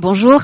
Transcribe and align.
Bonjour. 0.00 0.40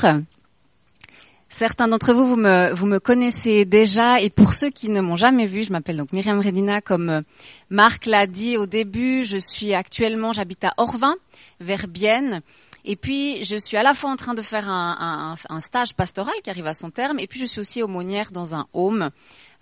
Certains 1.48 1.89
d'entre 1.89 2.12
vous, 2.12 2.26
vous 2.26 2.36
me, 2.36 2.74
vous 2.74 3.00
connaissez 3.00 3.65
déjà, 3.65 4.21
et 4.21 4.29
pour 4.29 4.52
ceux 4.52 4.68
qui 4.68 4.90
ne 4.90 5.00
m'ont 5.00 5.16
jamais 5.16 5.46
vu, 5.46 5.62
je 5.62 5.72
m'appelle 5.72 5.96
donc 5.96 6.12
Myriam 6.12 6.38
Redina, 6.40 6.82
comme 6.82 7.08
euh, 7.08 7.22
Marc 7.71 8.04
l'a 8.04 8.27
dit 8.27 8.58
au 8.58 8.66
début, 8.66 9.24
je 9.24 9.38
suis 9.38 9.72
actuellement, 9.72 10.34
j'habite 10.34 10.62
à 10.64 10.74
Orvin, 10.77 11.14
vers 11.58 11.88
Bienne, 11.88 12.42
et 12.84 12.96
puis 12.96 13.42
je 13.46 13.56
suis 13.56 13.78
à 13.78 13.82
la 13.82 13.94
fois 13.94 14.10
en 14.10 14.16
train 14.16 14.34
de 14.34 14.42
faire 14.42 14.69
un, 14.69 15.37
stage 15.60 15.94
pastoral 15.94 16.34
qui 16.45 16.50
arrive 16.50 16.66
à 16.66 16.75
son 16.75 16.91
terme, 16.91 17.18
et 17.18 17.27
puis 17.27 17.41
je 17.41 17.46
suis 17.46 17.61
aussi 17.61 17.82
aumônière 17.82 18.32
dans 18.32 18.54
un 18.54 18.66
home 18.75 19.09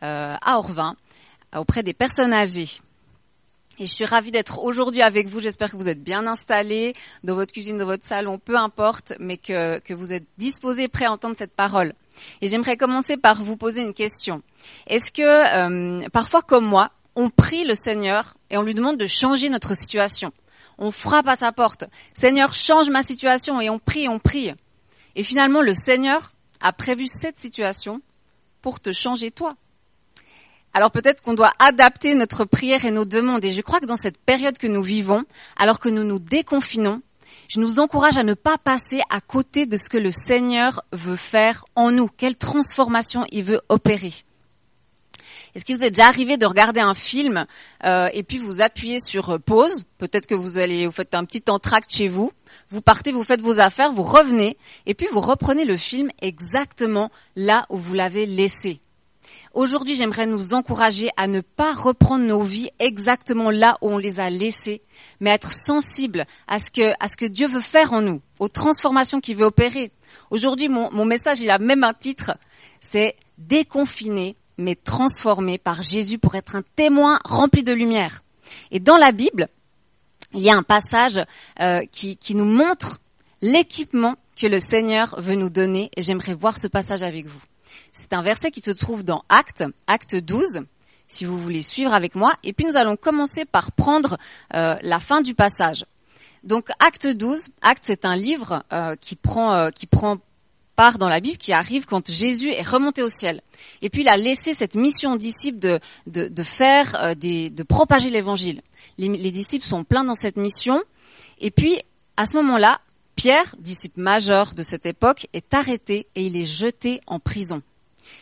euh, 0.03 0.35
à 0.43 0.59
Orvin, 0.59 0.97
auprès 1.57 1.85
des 1.85 1.95
personnes 1.95 2.33
âgées. 2.33 2.81
Et 3.79 3.87
je 3.87 3.93
suis 3.93 4.05
ravie 4.05 4.31
d'être 4.31 4.63
aujourd'hui 4.63 5.03
avec 5.03 5.27
vous. 5.27 5.41
J'espère 5.41 5.73
que 5.73 5.77
vous 5.77 5.89
êtes 5.89 6.03
bien 6.03 6.27
installés 6.27 6.95
dans 7.25 7.35
votre 7.35 7.53
cuisine, 7.53 7.77
dans 7.77 7.87
votre 7.87 8.05
salon, 8.05 8.39
peu 8.39 8.57
importe, 8.57 9.15
mais 9.19 9.37
que, 9.37 9.81
que 9.81 9.93
vous 9.93 10.13
êtes 10.13 10.27
disposés, 10.39 10.87
prêts 10.87 11.07
à 11.07 11.13
entendre 11.13 11.35
cette 11.37 11.55
parole. 11.55 11.93
Et 12.41 12.47
j'aimerais 12.47 12.77
commencer 12.77 13.17
par 13.17 13.43
vous 13.43 13.57
poser 13.57 13.83
une 13.83 13.93
question. 13.93 14.43
Est-ce 14.87 15.11
que 15.11 15.23
euh, 16.03 16.09
parfois, 16.11 16.43
comme 16.43 16.67
moi, 16.67 16.93
on 17.17 17.31
prie 17.31 17.65
le 17.65 17.75
Seigneur 17.75 18.37
et 18.51 18.57
on 18.57 18.63
lui 18.63 18.75
demande 18.75 18.97
de 18.97 19.09
changer 19.09 19.51
notre 19.51 19.75
situation? 19.75 20.33
On 20.79 20.93
frappe 20.93 21.27
à 21.27 21.35
sa 21.35 21.51
porte. 21.51 21.85
Seigneur, 22.17 22.53
change 22.53 22.91
ma 22.91 23.03
situation 23.03 23.61
et 23.61 23.71
on 23.71 23.81
prie, 23.81 24.09
on 24.09 24.21
prie. 24.21 24.53
Et 25.17 25.23
finalement, 25.25 25.63
le 25.63 25.75
Seigneur 25.75 26.33
a 26.61 26.73
prévu 26.73 27.07
cette 27.09 27.39
situation 27.39 28.01
pour 28.63 28.81
te 28.81 28.93
changer 28.93 29.31
toi. 29.31 29.57
Alors 30.75 30.91
peut-être 30.91 31.23
qu'on 31.23 31.35
doit 31.35 31.53
adapter 31.61 32.15
notre 32.15 32.45
prière 32.45 32.85
et 32.85 32.91
nos 32.91 33.05
demandes. 33.05 33.45
Et 33.45 33.53
je 33.53 33.61
crois 33.61 33.81
que 33.81 33.87
dans 33.87 33.97
cette 33.97 34.19
période 34.19 34.59
que 34.59 34.67
nous 34.67 34.83
vivons, 34.83 35.25
alors 35.57 35.79
que 35.79 35.89
nous 35.89 36.03
nous 36.03 36.19
déconfinons, 36.19 37.01
je 37.49 37.61
nous 37.61 37.79
encourage 37.79 38.19
à 38.19 38.25
ne 38.25 38.35
pas 38.35 38.59
passer 38.59 39.01
à 39.09 39.21
côté 39.21 39.67
de 39.67 39.77
ce 39.77 39.89
que 39.89 39.99
le 39.99 40.11
Seigneur 40.11 40.83
veut 40.93 41.17
faire 41.17 41.65
en 41.77 41.93
nous, 41.93 42.09
quelle 42.09 42.37
transformation 42.37 43.25
il 43.31 43.45
veut 43.45 43.61
opérer. 43.69 44.13
Est-ce 45.55 45.65
qu'il 45.65 45.77
vous 45.77 45.85
est 45.85 45.91
déjà 45.91 46.09
arrivé 46.09 46.37
de 46.37 46.47
regarder 46.47 46.81
un 46.81 46.95
film 46.95 47.47
euh, 47.85 48.09
et 48.13 48.25
puis 48.25 48.39
vous 48.39 48.61
appuyez 48.61 48.99
sur 48.99 49.39
pause? 49.41 49.85
Peut-être 49.99 50.27
que 50.27 50.35
vous 50.35 50.59
allez, 50.59 50.87
vous 50.87 50.93
faites 50.93 51.15
un 51.15 51.25
petit 51.25 51.45
entracte 51.49 51.95
chez 51.95 52.09
vous, 52.09 52.33
vous 52.71 52.81
partez, 52.81 53.13
vous 53.13 53.23
faites 53.23 53.41
vos 53.41 53.61
affaires, 53.61 53.93
vous 53.93 54.03
revenez 54.03 54.59
et 54.87 54.95
puis 54.95 55.07
vous 55.13 55.21
reprenez 55.21 55.65
le 55.65 55.77
film 55.77 56.09
exactement 56.21 57.13
là 57.37 57.67
où 57.71 57.77
vous 57.77 57.95
l'avez 57.95 58.27
laissé. 58.27 58.81
Aujourd'hui, 59.55 59.95
j'aimerais 59.95 60.27
nous 60.27 60.53
encourager 60.53 61.11
à 61.17 61.29
ne 61.29 61.41
pas 61.41 61.75
reprendre 61.75 62.25
nos 62.25 62.43
vies 62.43 62.71
exactement 62.81 63.51
là 63.51 63.79
où 63.83 63.89
on 63.89 63.99
les 63.99 64.19
a 64.19 64.29
laissées, 64.29 64.83
mais 65.21 65.31
à 65.31 65.35
être 65.35 65.53
sensibles 65.53 66.27
à 66.49 66.59
ce 66.59 66.71
que, 66.73 67.27
Dieu 67.27 67.47
veut 67.47 67.61
faire 67.61 67.93
en 67.93 68.03
nous, 68.03 68.21
aux 68.41 68.49
transformations 68.49 69.21
qu'il 69.21 69.37
veut 69.37 69.45
opérer. 69.45 69.93
Aujourd'hui, 70.33 70.69
mon, 70.69 71.05
message, 71.05 71.41
il 71.41 71.51
a 71.51 71.61
même 71.61 71.85
un 71.85 71.95
titre, 71.95 72.37
c'est 72.81 73.15
déconfiné, 73.39 74.35
mais 74.59 74.75
transformé 74.75 75.59
par 75.59 75.83
Jésus 75.83 76.19
pour 76.19 76.35
être 76.35 76.57
un 76.57 76.65
témoin 76.75 77.21
rempli 77.25 77.63
de 77.63 77.73
lumière. 77.73 78.25
Et 78.73 78.81
dans 78.81 78.97
la 78.97 79.13
Bible, 79.13 79.49
il 80.33 80.43
y 80.43 80.51
a 80.51 80.57
un 80.57 80.65
passage 80.65 81.25
euh, 81.61 81.83
qui, 81.93 82.17
qui 82.17 82.35
nous 82.35 82.45
montre 82.45 82.99
l'équipement 83.41 84.17
que 84.37 84.49
le 84.49 84.59
Seigneur 84.59 85.15
veut 85.21 85.37
nous 85.37 85.51
donner, 85.51 85.93
et 85.97 86.03
j'aimerais 86.03 86.35
voir 86.35 86.57
ce 86.57 86.67
passage 86.67 87.05
avec 87.05 87.27
vous. 87.27 87.43
C'est 87.97 88.13
un 88.13 88.23
verset 88.23 88.51
qui 88.51 88.61
se 88.61 88.73
trouve 88.73 89.05
dans 89.05 89.25
Actes, 89.29 89.63
Acte 89.87 90.17
12, 90.17 90.63
si 91.07 91.25
vous 91.25 91.39
voulez 91.39 91.63
suivre 91.63 91.95
avec 91.95 92.17
moi. 92.17 92.35
Et 92.43 92.53
puis 92.53 92.67
nous 92.67 92.77
allons 92.77 92.97
commencer 92.97 93.45
par 93.45 93.71
prendre 93.71 94.19
euh, 94.55 94.77
la 94.83 94.99
fin 94.99 95.21
du 95.23 95.35
passage. 95.35 95.87
Donc 96.43 96.71
Acte 96.81 97.07
12, 97.07 97.51
Acte 97.63 97.85
c'est 97.87 98.05
un 98.05 98.17
livre 98.17 98.65
euh, 98.73 98.97
qui 99.01 99.15
prend 99.15 99.55
euh, 99.55 99.71
qui 99.71 99.87
prend 99.87 100.19
part 100.75 100.99
dans 100.99 101.09
la 101.09 101.21
Bible, 101.21 101.39
qui 101.39 101.53
arrive 101.53 101.87
quand 101.87 102.11
Jésus 102.11 102.51
est 102.51 102.69
remonté 102.69 103.05
au 103.05 103.09
ciel. 103.09 103.41
Et 103.81 103.91
puis 103.91 104.03
il 104.03 104.09
a 104.09 104.17
laissé 104.17 104.55
cette 104.55 104.75
mission 104.75 105.13
aux 105.13 105.17
disciples 105.17 105.61
de, 105.61 105.79
de, 106.09 106.43
faire 106.43 107.15
des, 107.15 107.49
de 107.49 107.63
propager 107.63 108.11
l'évangile. 108.11 108.61
Les, 108.99 109.07
les 109.07 109.31
disciples 109.31 109.65
sont 109.65 109.85
pleins 109.85 110.03
dans 110.03 110.17
cette 110.17 110.37
mission. 110.37 110.83
Et 111.39 111.53
puis 111.53 111.79
à 112.17 112.27
ce 112.27 112.37
moment-là, 112.39 112.81
Pierre, 113.15 113.55
disciple 113.61 114.01
majeur 114.01 114.53
de 114.55 114.65
cette 114.65 114.85
époque, 114.85 115.29
est 115.33 115.55
arrêté 115.55 116.09
et 116.17 116.27
il 116.27 116.37
est 116.37 116.45
jeté 116.45 117.01
en 117.07 117.21
prison 117.21 117.63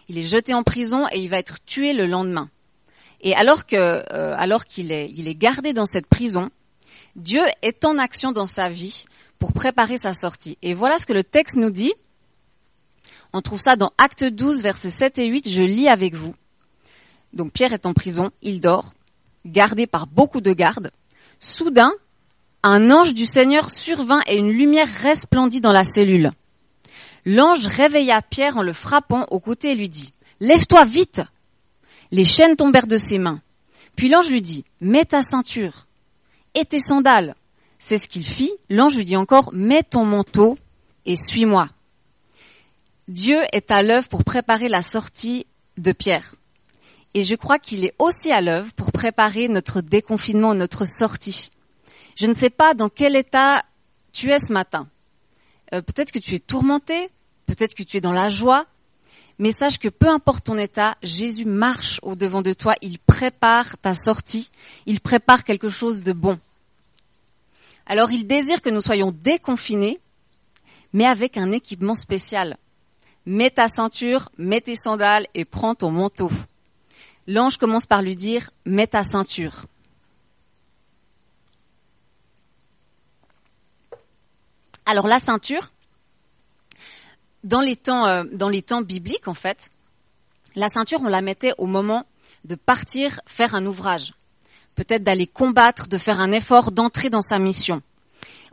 il 0.09 0.19
est 0.19 0.23
jeté 0.23 0.55
en 0.55 0.63
prison 0.63 1.07
et 1.13 1.21
il 1.21 1.29
va 1.29 1.39
être 1.39 1.65
tué 1.65 1.93
le 1.93 2.07
lendemain. 2.07 2.51
Et 3.21 3.35
alors 3.35 3.67
que, 3.67 3.77
euh, 3.77 4.35
alors 4.37 4.65
qu'il 4.65 4.91
est, 4.91 5.11
il 5.17 5.29
est 5.29 5.35
gardé 5.35 5.73
dans 5.73 5.87
cette 5.87 6.07
prison, 6.07 6.51
Dieu 7.17 7.43
est 7.63 7.85
en 7.85 7.99
action 7.99 8.33
dans 8.33 8.47
sa 8.47 8.69
vie 8.69 9.05
pour 9.39 9.53
préparer 9.53 9.97
sa 9.97 10.13
sortie. 10.13 10.59
Et 10.63 10.75
voilà 10.75 10.99
ce 10.99 11.07
que 11.07 11.13
le 11.13 11.25
texte 11.25 11.57
nous 11.57 11.71
dit. 11.71 11.93
On 13.33 13.43
trouve 13.43 13.61
ça 13.61 13.77
dans 13.77 13.93
Acte 13.99 14.25
12, 14.25 14.63
versets 14.63 14.91
7 14.91 15.19
et 15.19 15.27
8. 15.27 15.49
Je 15.49 15.63
lis 15.63 15.89
avec 15.89 16.15
vous. 16.15 16.35
Donc 17.33 17.53
Pierre 17.53 17.73
est 17.73 17.87
en 17.87 17.95
prison, 17.95 18.31
il 18.43 18.61
dort, 18.61 18.93
gardé 19.47 19.87
par 19.87 20.07
beaucoup 20.07 20.41
de 20.41 20.53
gardes. 20.53 20.91
Soudain, 21.39 21.93
un 22.63 22.91
ange 22.91 23.15
du 23.15 23.27
Seigneur 23.27 23.71
survint 23.71 24.21
et 24.27 24.37
une 24.37 24.51
lumière 24.51 24.89
resplendit 25.03 25.61
dans 25.61 25.73
la 25.73 25.85
cellule. 25.85 26.33
L'ange 27.25 27.67
réveilla 27.67 28.21
Pierre 28.23 28.57
en 28.57 28.63
le 28.63 28.73
frappant 28.73 29.27
au 29.31 29.39
côté 29.39 29.73
et 29.73 29.75
lui 29.75 29.89
dit, 29.89 30.13
Lève-toi 30.41 30.85
vite. 30.85 31.23
Les 32.11 32.25
chaînes 32.25 32.57
tombèrent 32.57 32.87
de 32.87 32.97
ses 32.97 33.19
mains. 33.19 33.41
Puis 33.95 34.09
l'ange 34.09 34.29
lui 34.29 34.43
dit, 34.43 34.65
Mets 34.81 35.05
ta 35.05 35.23
ceinture 35.23 35.87
et 36.55 36.65
tes 36.65 36.81
sandales. 36.81 37.37
C'est 37.79 37.99
ce 37.99 38.09
qu'il 38.09 38.27
fit. 38.27 38.53
L'ange 38.69 38.97
lui 38.97 39.05
dit 39.05 39.17
encore, 39.17 39.51
Mets 39.53 39.85
ton 39.85 40.05
manteau 40.05 40.59
et 41.07 41.17
suis-moi. 41.17 41.69
Dieu 43.09 43.41
est 43.53 43.71
à 43.71 43.83
l'œuvre 43.83 44.09
pour 44.09 44.25
préparer 44.25 44.69
la 44.69 44.83
sortie 44.83 45.47
de 45.77 45.93
Pierre. 45.93 46.35
Et 47.15 47.23
je 47.23 47.35
crois 47.35 47.59
qu'il 47.59 47.85
est 47.85 47.95
aussi 47.99 48.33
à 48.33 48.41
l'œuvre 48.41 48.73
pour 48.73 48.91
préparer 48.91 49.49
notre 49.49 49.81
déconfinement, 49.81 50.55
notre 50.55 50.87
sortie. 50.87 51.51
Je 52.17 52.27
ne 52.27 52.35
sais 52.35 52.51
pas 52.51 52.75
dans 52.75 52.89
quel 52.89 53.17
état 53.17 53.65
tu 54.13 54.31
es 54.31 54.39
ce 54.39 54.53
matin. 54.53 54.89
Euh, 55.73 55.83
peut-être 55.83 56.13
que 56.13 56.19
tu 56.19 56.35
es 56.35 56.39
tourmenté, 56.39 57.09
peut-être 57.47 57.75
que 57.75 57.83
tu 57.83 57.97
es 57.97 58.01
dans 58.01 58.13
la 58.13 58.29
joie, 58.29 58.67
mais 59.39 59.53
sache 59.53 59.79
que 59.79 59.89
peu 59.89 60.09
importe 60.09 60.45
ton 60.45 60.59
état, 60.59 60.97
Jésus 61.03 61.47
marche 61.47 61.99
au 62.03 62.15
devant 62.15 62.43
de 62.43 62.53
toi, 62.53 62.75
il 62.83 62.99
prépare 62.99 63.79
ta 63.79 63.95
sortie, 63.95 64.51
il 64.87 65.01
prépare 65.01 65.45
quelque 65.45 65.71
chose 65.71 66.03
de 66.03 66.13
bon. 66.13 66.39
Alors 67.87 68.13
il 68.13 68.27
désire 68.27 68.63
que 68.63 68.71
nous 68.71 68.83
soyons 68.83 69.11
déconfinés, 69.11 70.01
mais 70.93 71.07
avec 71.07 71.37
un 71.37 71.51
équipement 71.51 71.95
spécial. 71.95 72.57
Mets 73.25 73.51
ta 73.51 73.69
ceinture, 73.69 74.31
mets 74.37 74.61
tes 74.61 74.77
sandales 74.77 75.27
et 75.35 75.45
prends 75.45 75.75
ton 75.75 75.91
manteau. 75.91 76.31
L'ange 77.27 77.57
commence 77.57 77.87
par 77.87 78.03
lui 78.03 78.17
dire, 78.17 78.51
mets 78.67 78.89
ta 78.89 79.05
ceinture. 79.05 79.67
Alors 84.87 85.07
la 85.07 85.19
ceinture, 85.19 85.73
dans 87.45 87.61
les 87.61 87.77
temps, 87.77 88.07
euh, 88.07 88.25
dans 88.33 88.49
les 88.49 88.63
temps 88.63 88.83
bibliques 88.83 89.29
en 89.29 89.35
fait, 89.35 89.71
la 90.57 90.69
ceinture 90.69 91.01
on 91.03 91.09
la 91.09 91.23
mettait 91.23 91.53
au 91.59 91.67
moment 91.67 92.05
de 92.45 92.57
partir 92.57 93.21
faire 93.27 93.55
un 93.55 93.65
ouvrage, 93.65 94.13
peut-être 94.75 95.05
d'aller 95.05 95.27
combattre, 95.27 95.89
de 95.89 95.99
faire 95.99 96.21
un 96.21 96.33
effort, 96.33 96.73
d'entrer 96.73 97.11
dans 97.11 97.23
sa 97.23 97.39
mission. 97.39 97.81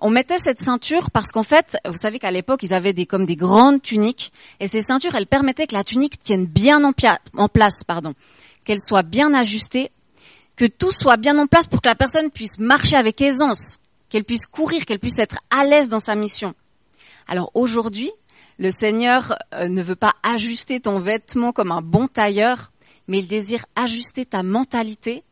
On 0.01 0.09
mettait 0.09 0.38
cette 0.38 0.63
ceinture 0.63 1.12
parce 1.12 1.31
qu'en 1.31 1.44
fait, 1.44 1.78
vous 1.85 1.97
savez 1.97 2.19
qu'à 2.19 2.31
l'époque, 2.31 2.63
ils 2.63 2.73
avaient 2.73 2.94
des 2.94 3.06
comme 3.06 3.25
des 3.25 3.35
grandes 3.35 3.81
tuniques. 3.81 4.31
Et 4.61 4.69
ces 4.69 4.81
ceintures, 4.81 5.13
elles 5.16 5.28
permettaient 5.28 5.67
que 5.67 5.73
la 5.73 5.84
tunique 5.84 6.19
tienne 6.19 6.46
bien 6.46 6.85
en, 6.85 6.94
en 7.35 7.50
place, 7.50 7.84
pardon, 7.85 8.13
qu'elle 8.66 8.79
soit 8.79 9.03
bien 9.03 9.34
ajustée, 9.34 9.91
que 10.56 10.66
tout 10.66 10.91
soit 10.91 11.17
bien 11.17 11.38
en 11.38 11.47
place 11.47 11.67
pour 11.67 11.81
que 11.81 11.90
la 11.90 11.96
personne 11.96 12.31
puisse 12.31 12.59
marcher 12.59 12.96
avec 12.96 13.19
aisance 13.19 13.78
qu'elle 14.09 14.25
puisse 14.25 14.47
courir, 14.47 14.86
qu'elle 14.86 15.00
puisse 15.00 15.20
être 15.20 15.40
à 15.50 15.64
l'aise 15.64 15.90
dans 15.90 16.00
sa 16.00 16.16
mission. 16.16 16.53
Alors 17.28 17.52
aujourd'hui, 17.53 18.11
le 18.58 18.72
Seigneur 18.72 19.38
euh, 19.53 19.70
ne 19.70 19.82
veut 19.82 19.96
pas 19.96 20.16
ajuster 20.23 20.79
ton 20.79 21.00
vêtement 21.00 21.53
comme 21.53 21.72
un 21.72 21.82
bon 21.82 22.08
tailleur, 22.08 22.72
mais 23.08 23.20
il 23.20 23.28
désire 23.28 23.66
ajuster 23.76 24.26
ta 24.26 24.44
mentalité, 24.44 25.23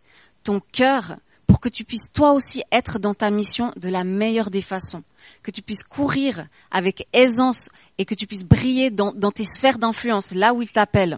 ton 0.43 0.61
cœur, 0.71 1.17
pour 1.45 1.59
que 1.59 1.69
tu 1.69 1.83
puisses 1.83 2.11
toi 2.11 2.33
aussi 2.33 2.63
être 2.71 2.99
dans 2.99 3.13
ta 3.13 3.31
mission 3.31 3.71
de 3.77 3.89
la 3.89 4.03
meilleure 4.03 4.49
des 4.49 4.61
façons, 4.61 5.03
que 5.43 5.51
tu 5.51 5.61
puisses 5.61 5.83
courir 5.83 6.47
avec 6.71 7.07
aisance 7.13 7.69
et 7.97 8.05
que 8.05 8.15
tu 8.15 8.27
puisses 8.27 8.45
briller 8.45 8.91
dans, 8.91 9.13
tes 9.31 9.43
sphères 9.43 9.77
d'influence, 9.77 10.33
là 10.33 10.53
où 10.53 10.61
il 10.61 10.71
t'appelle. 10.71 11.17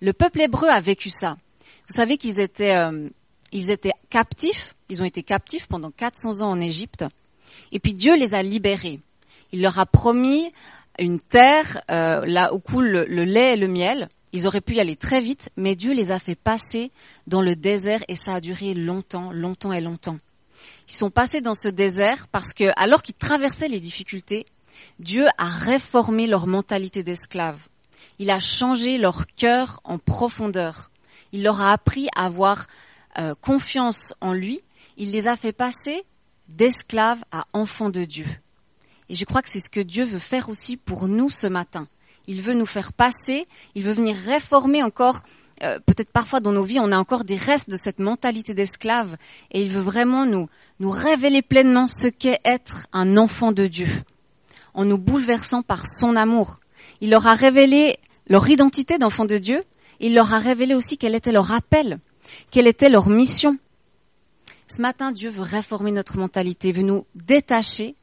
Le 0.00 0.12
peuple 0.12 0.42
hébreu 0.42 0.68
a 0.68 0.80
vécu 0.80 1.10
ça. 1.10 1.36
Vous 1.88 1.96
savez 1.96 2.16
qu'ils 2.16 2.40
étaient, 2.40 2.74
euh, 2.74 3.08
ils 3.52 3.70
étaient 3.70 3.92
captifs 4.10 4.74
ils 4.90 5.02
ont 5.02 5.06
été 5.06 5.22
captifs 5.22 5.66
pendant 5.66 5.90
400 5.90 6.42
ans 6.42 6.50
en 6.50 6.60
Égypte. 6.60 7.04
Et 7.72 7.80
puis 7.80 7.94
Dieu 7.94 8.16
les 8.16 8.34
a 8.34 8.42
libérés. 8.42 9.00
Il 9.52 9.62
leur 9.62 9.78
a 9.78 9.86
promis 9.86 10.52
une 10.98 11.20
terre 11.20 11.82
euh, 11.90 12.24
là 12.26 12.52
où 12.52 12.58
coule 12.58 13.06
le, 13.08 13.24
lait 13.24 13.54
et 13.54 13.56
le 13.56 13.68
miel. 13.68 14.08
Ils 14.32 14.46
auraient 14.46 14.60
pu 14.60 14.74
y 14.74 14.80
aller 14.80 14.96
très 14.96 15.20
vite, 15.20 15.50
mais 15.56 15.74
Dieu 15.74 15.92
les 15.92 16.12
a 16.12 16.18
fait 16.18 16.36
passer 16.36 16.92
dans 17.26 17.42
le 17.42 17.56
désert 17.56 18.02
et 18.08 18.14
ça 18.14 18.34
a 18.34 18.40
duré 18.40 18.74
longtemps, 18.74 19.32
longtemps 19.32 19.72
et 19.72 19.80
longtemps. 19.80 20.18
Ils 20.88 20.94
sont 20.94 21.10
passés 21.10 21.40
dans 21.40 21.54
ce 21.54 21.68
désert 21.68 22.28
parce 22.28 22.52
que, 22.52 22.70
alors 22.76 23.02
qu'ils 23.02 23.14
traversaient 23.14 23.68
les 23.68 23.80
difficultés, 23.80 24.46
Dieu 24.98 25.26
a 25.38 25.46
réformé 25.46 26.26
leur 26.26 26.46
mentalité 26.46 27.02
d'esclaves. 27.02 27.60
Il 28.18 28.30
a 28.30 28.38
changé 28.38 28.98
leur 28.98 29.26
cœur 29.34 29.80
en 29.84 29.98
profondeur. 29.98 30.90
Il 31.32 31.42
leur 31.42 31.60
a 31.60 31.72
appris 31.72 32.08
à 32.14 32.26
avoir 32.26 32.66
euh, 33.18 33.34
confiance 33.40 34.14
en 34.20 34.32
lui. 34.32 34.60
Il 35.00 35.12
les 35.12 35.28
a 35.28 35.34
fait 35.34 35.54
passer 35.54 36.04
d'esclaves 36.46 37.24
à 37.32 37.46
enfants 37.54 37.88
de 37.88 38.04
Dieu. 38.04 38.26
Et 39.08 39.14
je 39.14 39.24
crois 39.24 39.40
que 39.40 39.48
c'est 39.48 39.64
ce 39.64 39.70
que 39.70 39.80
Dieu 39.80 40.04
veut 40.04 40.18
faire 40.18 40.50
aussi 40.50 40.76
pour 40.76 41.08
nous 41.08 41.30
ce 41.30 41.46
matin. 41.46 41.88
Il 42.26 42.42
veut 42.42 42.52
nous 42.52 42.66
faire 42.66 42.92
passer, 42.92 43.46
il 43.74 43.84
veut 43.84 43.94
venir 43.94 44.14
réformer 44.14 44.82
encore, 44.82 45.22
euh, 45.62 45.78
peut-être 45.86 46.10
parfois 46.10 46.40
dans 46.40 46.52
nos 46.52 46.64
vies, 46.64 46.80
on 46.80 46.92
a 46.92 46.98
encore 46.98 47.24
des 47.24 47.36
restes 47.36 47.70
de 47.70 47.78
cette 47.78 47.98
mentalité 47.98 48.52
d'esclave, 48.52 49.16
et 49.52 49.62
il 49.62 49.70
veut 49.70 49.80
vraiment 49.80 50.26
nous, 50.26 50.50
nous 50.80 50.90
révéler 50.90 51.40
pleinement 51.40 51.88
ce 51.88 52.08
qu'est 52.08 52.40
être 52.44 52.86
un 52.92 53.16
enfant 53.16 53.52
de 53.52 53.66
Dieu, 53.66 53.88
en 54.74 54.84
nous 54.84 54.98
bouleversant 54.98 55.62
par 55.62 55.86
son 55.86 56.14
amour. 56.14 56.60
Il 57.00 57.08
leur 57.08 57.26
a 57.26 57.32
révélé 57.32 57.98
leur 58.28 58.46
identité 58.50 58.98
d'enfant 58.98 59.24
de 59.24 59.38
Dieu, 59.38 59.62
il 59.98 60.14
leur 60.14 60.34
a 60.34 60.38
révélé 60.38 60.74
aussi 60.74 60.98
quel 60.98 61.14
était 61.14 61.32
leur 61.32 61.52
appel, 61.52 62.00
quelle 62.50 62.66
était 62.66 62.90
leur 62.90 63.08
mission. 63.08 63.56
Ce 64.72 64.80
matin, 64.80 65.10
Dieu 65.10 65.30
veut 65.30 65.42
réformer 65.42 65.90
notre 65.90 66.16
mentalité, 66.16 66.70
veut 66.70 66.84
nous 66.84 67.04
détacher 67.16 67.96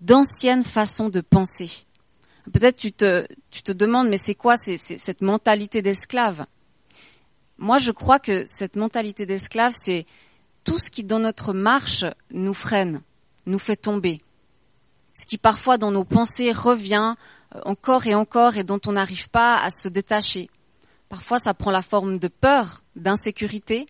d'anciennes 0.00 0.62
façons 0.62 1.08
de 1.08 1.20
penser. 1.20 1.86
Peut-être 2.52 2.76
tu 2.76 2.92
te, 2.92 3.26
tu 3.50 3.64
te 3.64 3.72
demandes, 3.72 4.08
mais 4.08 4.16
c'est 4.16 4.36
quoi 4.36 4.56
c'est, 4.56 4.76
cette 4.76 5.22
mentalité 5.22 5.82
d'esclave? 5.82 6.46
Moi, 7.58 7.78
je 7.78 7.90
crois 7.90 8.20
que 8.20 8.44
cette 8.46 8.76
mentalité 8.76 9.26
d'esclave, 9.26 9.74
c'est 9.76 10.06
tout 10.62 10.78
ce 10.78 10.88
qui, 10.88 11.02
dans 11.02 11.18
notre 11.18 11.52
marche, 11.52 12.04
nous 12.30 12.54
freine, 12.54 13.02
nous 13.46 13.58
fait 13.58 13.76
tomber. 13.76 14.22
Ce 15.14 15.26
qui, 15.26 15.36
parfois, 15.36 15.78
dans 15.78 15.90
nos 15.90 16.04
pensées, 16.04 16.52
revient 16.52 17.16
euh, 17.56 17.60
encore 17.64 18.06
et 18.06 18.14
encore 18.14 18.56
et 18.56 18.62
dont 18.62 18.80
on 18.86 18.92
n'arrive 18.92 19.30
pas 19.30 19.56
à 19.56 19.70
se 19.70 19.88
détacher. 19.88 20.48
Parfois, 21.08 21.40
ça 21.40 21.54
prend 21.54 21.72
la 21.72 21.82
forme 21.82 22.18
de 22.20 22.28
peur, 22.28 22.84
d'insécurité, 22.94 23.86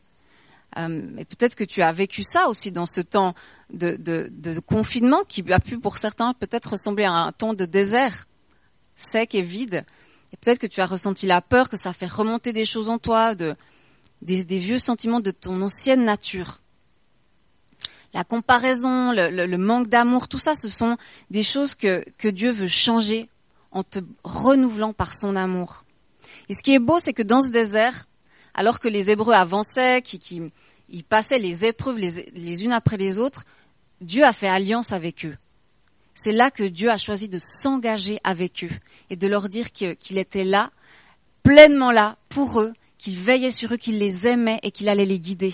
et 0.77 1.25
peut-être 1.25 1.55
que 1.55 1.65
tu 1.65 1.83
as 1.83 1.93
vécu 1.93 2.25
ça 2.25 2.49
aussi 2.49 2.73
dans 2.73 2.87
ce 2.87 3.01
temps 3.01 3.35
de, 3.71 4.59
confinement 4.61 5.23
qui 5.29 5.45
a 5.53 5.61
pu 5.61 5.79
pour 5.79 5.99
certains 5.99 6.35
peut-être 6.35 6.73
ressembler 6.73 7.05
à 7.05 7.13
un 7.13 7.33
temps 7.33 7.55
de 7.55 7.65
désert 7.65 8.27
sec 8.97 9.35
et 9.35 9.43
vide. 9.43 9.85
Et 10.33 10.37
peut-être 10.37 10.59
que 10.59 10.67
tu 10.67 10.81
as 10.81 10.87
ressenti 10.87 11.27
la 11.27 11.41
peur, 11.41 11.69
que 11.69 11.77
ça 11.77 11.93
fait 11.93 12.11
remonter 12.11 12.53
des 12.53 12.65
choses 12.65 12.89
en 12.89 12.99
toi, 12.99 13.35
de, 13.35 13.55
des, 14.23 14.59
vieux 14.59 14.79
sentiments 14.79 15.21
de 15.21 15.31
ton 15.31 15.63
ancienne 15.63 16.05
nature. 16.05 16.61
La 18.13 18.25
comparaison, 18.25 19.13
le, 19.13 19.57
manque 19.57 19.89
d'amour, 19.89 20.29
tout 20.29 20.39
ça, 20.39 20.55
ce 20.55 20.69
sont 20.69 20.97
des 21.31 21.43
choses 21.43 21.75
que 21.75 22.29
Dieu 22.29 22.51
veut 22.51 22.69
changer 22.69 23.29
en 23.71 23.83
te 23.83 23.99
renouvelant 24.23 24.93
par 24.93 25.15
son 25.15 25.37
amour. 25.37 25.85
Et 26.49 26.55
ce 26.55 26.63
qui 26.63 26.73
est 26.73 26.79
beau, 26.79 26.99
c'est 26.99 27.13
que 27.13 27.23
dans 27.23 27.41
ce 27.41 27.51
désert, 27.51 28.07
alors 28.55 28.81
que 28.81 28.89
les 28.89 29.11
Hébreux 29.11 29.35
avançaient, 29.35 30.03
qui, 30.03 30.19
qui 30.19 30.41
ils 30.89 31.05
passaient 31.05 31.39
les 31.39 31.65
épreuves 31.65 31.99
les, 31.99 32.65
unes 32.65 32.73
après 32.73 32.97
les 32.97 33.19
autres, 33.19 33.45
Dieu 34.01 34.25
a 34.25 34.33
fait 34.33 34.49
alliance 34.49 34.93
avec 34.93 35.25
eux. 35.25 35.37
C'est 36.15 36.33
là 36.33 36.51
que 36.51 36.63
Dieu 36.63 36.91
a 36.91 36.97
choisi 36.97 37.29
de 37.29 37.41
s'engager 37.41 38.21
avec 38.23 38.65
eux 38.65 38.71
et 39.11 39.17
de 39.17 39.27
leur 39.27 39.49
dire 39.49 39.73
qu'il 39.73 40.19
était 40.19 40.45
là, 40.45 40.71
pleinement 41.43 41.91
là, 41.91 42.17
pour 42.29 42.61
eux, 42.61 42.73
qu'il 42.99 43.19
veillait 43.19 43.51
sur 43.51 43.73
eux, 43.73 43.77
qu'il 43.77 43.99
les 43.99 44.29
aimait 44.29 44.61
et 44.63 44.71
qu'il 44.71 44.89
allait 44.89 45.05
les 45.05 45.19
guider. 45.19 45.53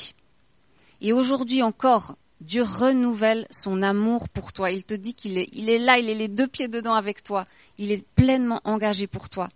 Et 1.00 1.12
aujourd'hui 1.12 1.62
encore, 1.62 2.17
Dieu 2.41 2.62
renouvelle 2.62 3.47
son 3.50 3.82
amour 3.82 4.29
pour 4.29 4.52
toi. 4.52 4.70
Il 4.70 4.85
te 4.85 4.94
dit 4.94 5.14
qu'il 5.14 5.38
est, 5.38 5.49
il 5.52 5.69
est 5.69 5.79
là, 5.79 5.99
il 5.99 6.08
est 6.08 6.14
les 6.14 6.29
deux 6.29 6.47
pieds 6.47 6.69
dedans 6.69 6.94
avec 6.94 7.23
toi. 7.23 7.44
Il 7.79 7.93
est 7.93 8.06
pleinement 8.14 8.61
engagé 8.64 9.06
pour 9.06 9.29
toi. 9.29 9.49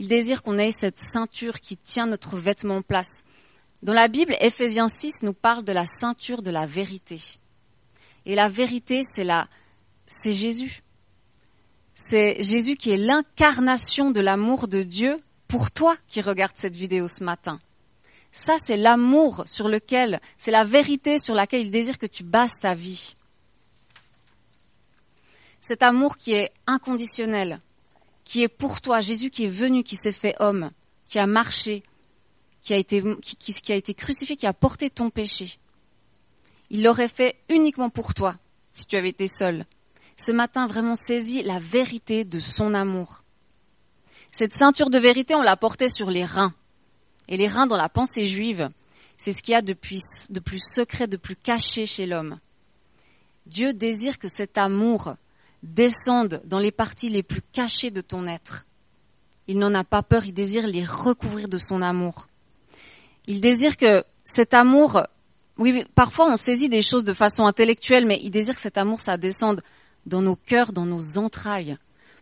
Il 0.00 0.08
désire 0.08 0.42
qu'on 0.42 0.56
ait 0.56 0.70
cette 0.70 0.98
ceinture 0.98 1.60
qui 1.60 1.76
tient 1.76 2.06
notre 2.06 2.38
vêtement 2.38 2.78
en 2.78 2.82
place. 2.82 3.22
Dans 3.82 3.92
la 3.92 4.08
Bible, 4.08 4.34
Ephésiens 4.40 4.88
6 4.88 5.22
nous 5.24 5.34
parle 5.34 5.62
de 5.62 5.72
la 5.72 5.84
ceinture 5.84 6.40
de 6.40 6.50
la 6.50 6.64
vérité. 6.64 7.20
Et 8.24 8.34
la 8.34 8.48
vérité, 8.48 9.02
c'est 9.04 9.24
la, 9.24 9.46
c'est 10.06 10.32
Jésus. 10.32 10.82
C'est 11.94 12.42
Jésus 12.42 12.76
qui 12.76 12.92
est 12.92 12.96
l'incarnation 12.96 14.10
de 14.10 14.20
l'amour 14.20 14.68
de 14.68 14.82
Dieu 14.82 15.20
pour 15.48 15.70
toi 15.70 15.98
qui 16.08 16.22
regardes 16.22 16.56
cette 16.56 16.76
vidéo 16.76 17.06
ce 17.06 17.22
matin. 17.22 17.60
Ça, 18.32 18.56
c'est 18.56 18.78
l'amour 18.78 19.42
sur 19.44 19.68
lequel, 19.68 20.22
c'est 20.38 20.50
la 20.50 20.64
vérité 20.64 21.18
sur 21.18 21.34
laquelle 21.34 21.60
il 21.60 21.70
désire 21.70 21.98
que 21.98 22.06
tu 22.06 22.24
bases 22.24 22.54
ta 22.62 22.72
vie. 22.72 23.16
Cet 25.60 25.82
amour 25.82 26.16
qui 26.16 26.32
est 26.32 26.52
inconditionnel, 26.66 27.60
qui 28.30 28.44
est 28.44 28.48
pour 28.48 28.80
toi, 28.80 29.00
Jésus 29.00 29.28
qui 29.28 29.46
est 29.46 29.50
venu, 29.50 29.82
qui 29.82 29.96
s'est 29.96 30.12
fait 30.12 30.36
homme, 30.38 30.70
qui 31.08 31.18
a 31.18 31.26
marché, 31.26 31.82
qui 32.62 32.72
a 32.72 32.76
été, 32.76 33.02
crucifié, 33.92 34.36
qui 34.36 34.46
a 34.46 34.52
porté 34.52 34.88
ton 34.88 35.10
péché. 35.10 35.58
Il 36.70 36.84
l'aurait 36.84 37.08
fait 37.08 37.34
uniquement 37.48 37.90
pour 37.90 38.14
toi, 38.14 38.36
si 38.72 38.86
tu 38.86 38.94
avais 38.94 39.08
été 39.08 39.26
seul. 39.26 39.66
Ce 40.16 40.30
matin, 40.30 40.68
vraiment 40.68 40.94
saisis 40.94 41.42
la 41.42 41.58
vérité 41.58 42.24
de 42.24 42.38
son 42.38 42.72
amour. 42.72 43.24
Cette 44.30 44.54
ceinture 44.54 44.90
de 44.90 44.98
vérité, 44.98 45.34
on 45.34 45.42
l'a 45.42 45.56
portée 45.56 45.88
sur 45.88 46.08
les 46.08 46.24
reins. 46.24 46.54
Et 47.26 47.36
les 47.36 47.48
reins 47.48 47.66
dans 47.66 47.76
la 47.76 47.88
pensée 47.88 48.26
juive, 48.26 48.70
c'est 49.16 49.32
ce 49.32 49.42
qu'il 49.42 49.54
y 49.54 49.56
a 49.56 49.60
de 49.62 49.72
plus 49.72 50.00
secret, 50.60 51.08
de 51.08 51.16
plus 51.16 51.34
caché 51.34 51.84
chez 51.84 52.06
l'homme. 52.06 52.38
Dieu 53.46 53.72
désire 53.72 54.20
que 54.20 54.28
cet 54.28 54.56
amour 54.56 55.16
descende 55.62 56.40
dans 56.44 56.58
les 56.58 56.70
parties 56.70 57.08
les 57.08 57.22
plus 57.22 57.42
cachées 57.52 57.90
de 57.90 58.00
ton 58.00 58.26
être. 58.26 58.66
Il 59.46 59.58
n'en 59.58 59.74
a 59.74 59.84
pas 59.84 60.02
peur, 60.02 60.24
il 60.24 60.32
désire 60.32 60.66
les 60.66 60.84
recouvrir 60.84 61.48
de 61.48 61.58
son 61.58 61.82
amour. 61.82 62.28
Il 63.26 63.40
désire 63.40 63.76
que 63.76 64.04
cet 64.24 64.54
amour, 64.54 65.02
oui, 65.58 65.84
parfois 65.94 66.32
on 66.32 66.36
saisit 66.36 66.68
des 66.68 66.82
choses 66.82 67.04
de 67.04 67.12
façon 67.12 67.46
intellectuelle, 67.46 68.06
mais 68.06 68.20
il 68.22 68.30
désire 68.30 68.54
que 68.54 68.60
cet 68.60 68.78
amour, 68.78 69.00
ça 69.00 69.16
descende 69.16 69.60
dans 70.06 70.22
nos 70.22 70.36
cœurs, 70.36 70.72
dans 70.72 70.86
nos 70.86 71.18
entrailles, 71.18 71.76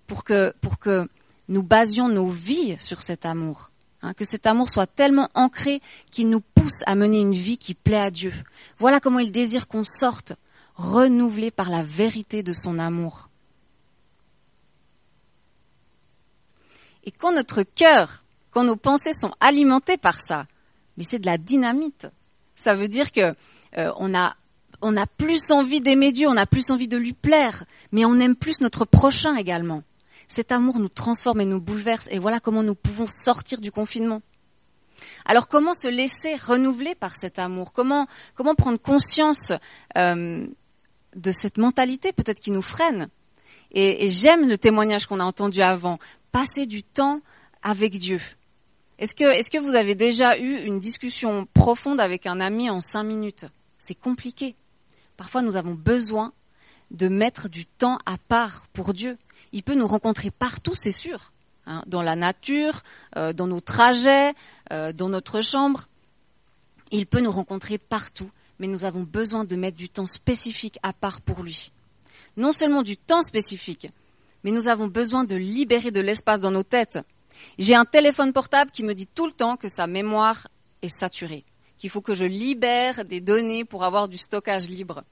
pour 0.07 0.25
que, 0.25 0.53
pour 0.61 0.79
que 0.79 1.07
nous 1.49 1.63
basions 1.63 2.09
nos 2.09 2.29
vies 2.29 2.77
sur 2.79 3.03
cet 3.03 3.27
amour. 3.27 3.71
Hein, 4.01 4.15
que 4.15 4.25
cet 4.25 4.47
amour 4.47 4.71
soit 4.71 4.87
tellement 4.87 5.29
ancré 5.35 5.81
qu'il 6.13 6.31
nous 6.31 6.41
pousse 6.41 6.83
à 6.87 6.95
mener 6.95 7.19
une 7.19 7.35
vie 7.35 7.59
qui 7.59 7.75
plaît 7.75 7.97
à 7.97 8.11
Dieu. 8.11 8.33
Voilà 8.79 9.01
comment 9.01 9.19
il 9.19 9.33
désire 9.33 9.67
qu'on 9.67 9.83
sorte, 9.85 10.35
renouvelé 10.79 11.51
par 11.51 11.69
la 11.69 11.83
vérité 11.83 12.43
de 12.43 12.53
son 12.53 12.79
amour. 12.79 13.29
Et 17.05 17.11
quand 17.11 17.33
notre 17.33 17.63
cœur, 17.63 18.25
quand 18.51 18.65
nos 18.65 18.77
pensées 18.77 19.13
sont 19.13 19.33
alimentées 19.41 19.97
par 19.97 20.21
ça, 20.21 20.47
mais 20.97 21.05
c'est 21.05 21.19
de 21.19 21.27
la 21.27 21.39
dynamite. 21.39 22.07
Ça 22.55 22.75
veut 22.75 22.89
dire 22.89 23.13
que 23.13 23.35
euh, 23.77 23.93
on 23.99 24.15
a 24.15 25.07
plus 25.17 25.51
envie 25.51 25.81
d'aimer 25.81 26.13
Dieu, 26.13 26.29
on 26.29 26.37
a 26.37 26.47
plus 26.47 26.71
envie 26.71 26.89
de 26.89 26.97
lui 26.97 27.13
plaire, 27.13 27.65
mais 27.93 28.05
on 28.05 28.19
aime 28.21 28.37
plus 28.37 28.61
notre 28.61 28.85
prochain 28.85 29.37
également. 29.37 29.83
Cet 30.29 30.53
amour 30.53 30.79
nous 30.79 30.89
transforme 30.89 31.41
et 31.41 31.47
nous 31.47 31.61
bouleverse, 31.61 32.09
et 32.11 32.19
voilà 32.19 32.39
comment 32.41 32.63
nous 32.63 32.75
pouvons 32.75 33.07
sortir 33.09 33.61
du 33.61 33.73
confinement. 33.73 34.23
Alors 35.25 35.49
comment 35.49 35.75
se 35.75 35.89
laisser 35.89 36.37
renouveler 36.37 36.95
par 36.95 37.17
cet 37.17 37.39
amour? 37.39 37.73
Comment 37.73 38.07
comment 38.35 38.55
prendre 38.55 38.79
conscience 38.79 39.53
euh, 39.97 40.47
de 41.17 41.33
cette 41.33 41.59
mentalité 41.59 42.13
peut-être 42.13 42.41
qui 42.41 42.51
nous 42.51 42.63
freine 42.63 43.09
Et, 43.71 44.11
j'aime 44.11 44.49
le 44.49 44.59
témoignage 44.59 45.07
qu'on 45.07 45.21
a 45.21 45.25
entendu 45.25 45.61
avant. 45.63 45.99
Passer 46.33 46.67
du 46.67 46.83
temps 46.83 47.21
avec 47.63 47.99
Dieu. 47.99 48.21
Est-ce 48.99 49.15
que 49.15 49.25
est-ce 49.25 49.51
que 49.51 49.59
vous 49.59 49.75
avez 49.75 49.95
déjà 49.95 50.39
eu 50.39 50.63
une 50.65 50.79
discussion 50.79 51.47
profonde 51.55 52.01
avec 52.01 52.27
un 52.27 52.41
ami 52.41 52.69
en 52.69 52.81
cinq 52.81 53.05
minutes? 53.05 53.47
C'est 53.79 53.95
compliqué. 53.95 54.57
Parfois, 55.17 55.43
nous 55.43 55.57
avons 55.57 55.75
besoin 55.75 56.33
de 56.91 57.09
mettre 57.09 57.49
du 57.49 57.67
temps 57.67 57.99
à 58.07 58.17
part 58.19 58.67
pour 58.73 58.95
Dieu. 58.95 59.17
Il 59.53 59.63
peut 59.63 59.75
nous 59.75 59.87
rencontrer 59.87 60.31
partout, 60.31 60.75
c'est 60.75 60.93
sûr, 60.93 61.33
hein, 61.67 61.83
dans 61.87 62.03
la 62.03 62.17
nature, 62.17 62.83
euh, 63.17 63.33
dans 63.33 63.47
nos 63.47 63.61
trajets, 63.61 64.35
euh, 64.73 64.93
dans 64.93 65.09
notre 65.09 65.41
chambre. 65.41 65.89
Il 66.91 67.07
peut 67.07 67.21
nous 67.21 67.31
rencontrer 67.31 67.79
partout, 67.79 68.31
mais 68.59 68.67
nous 68.67 68.85
avons 68.85 69.03
besoin 69.03 69.45
de 69.45 69.57
mettre 69.57 69.77
du 69.77 69.89
temps 69.89 70.07
spécifique 70.07 70.79
à 70.83 70.93
part 70.93 71.21
pour 71.21 71.43
lui. 71.43 71.73
Non 72.37 72.53
seulement 72.53 72.83
du 72.83 72.97
temps 72.97 73.23
spécifique, 73.23 73.89
mais 74.45 74.51
nous 74.51 74.69
avons 74.69 74.87
besoin 74.87 75.25
de 75.25 75.37
libérer 75.37 75.91
de 75.91 76.01
l'espace 76.01 76.41
dans 76.41 76.51
nos 76.51 76.63
têtes. 76.63 76.99
J'ai 77.59 77.75
un 77.75 77.85
téléphone 77.85 78.33
portable 78.33 78.71
qui 78.71 78.83
me 78.83 78.95
dit 78.95 79.07
tout 79.07 79.27
le 79.27 79.33
temps 79.33 79.57
que 79.57 79.69
sa 79.69 79.87
mémoire 79.87 80.49
est 80.83 80.89
saturée 80.89 81.45
qu'il 81.79 81.91
faut 81.91 82.03
que 82.03 82.15
je 82.15 82.25
libère 82.25 83.05
des 83.05 83.21
données 83.21 83.65
pour 83.65 83.85
avoir 83.85 84.09
du 84.09 84.19
stockage 84.19 84.69
libre. 84.69 85.05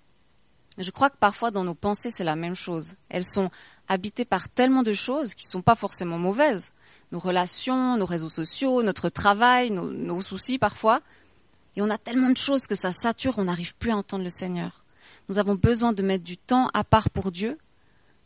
Je 0.78 0.90
crois 0.90 1.08
que 1.08 1.16
parfois 1.16 1.50
dans 1.50 1.64
nos 1.64 1.74
pensées, 1.74 2.10
c'est 2.10 2.24
la 2.24 2.36
même 2.36 2.54
chose. 2.54 2.94
Elles 3.08 3.24
sont 3.24 3.50
habitées 3.88 4.26
par 4.26 4.48
tellement 4.50 4.82
de 4.82 4.92
choses 4.92 5.32
qui 5.32 5.46
ne 5.46 5.50
sont 5.52 5.62
pas 5.62 5.76
forcément 5.76 6.18
mauvaises. 6.18 6.72
Nos 7.12 7.18
relations, 7.18 7.96
nos 7.96 8.04
réseaux 8.04 8.28
sociaux, 8.28 8.82
notre 8.82 9.08
travail, 9.08 9.70
nos, 9.70 9.90
nos 9.90 10.20
soucis 10.20 10.58
parfois. 10.58 11.00
Et 11.76 11.82
on 11.82 11.90
a 11.90 11.98
tellement 11.98 12.30
de 12.30 12.36
choses 12.36 12.66
que 12.66 12.74
ça 12.74 12.90
sature, 12.90 13.34
on 13.38 13.44
n'arrive 13.44 13.74
plus 13.76 13.90
à 13.90 13.96
entendre 13.96 14.24
le 14.24 14.30
Seigneur. 14.30 14.84
Nous 15.28 15.38
avons 15.38 15.54
besoin 15.54 15.92
de 15.92 16.02
mettre 16.02 16.24
du 16.24 16.38
temps 16.38 16.68
à 16.72 16.84
part 16.84 17.10
pour 17.10 17.30
Dieu, 17.30 17.58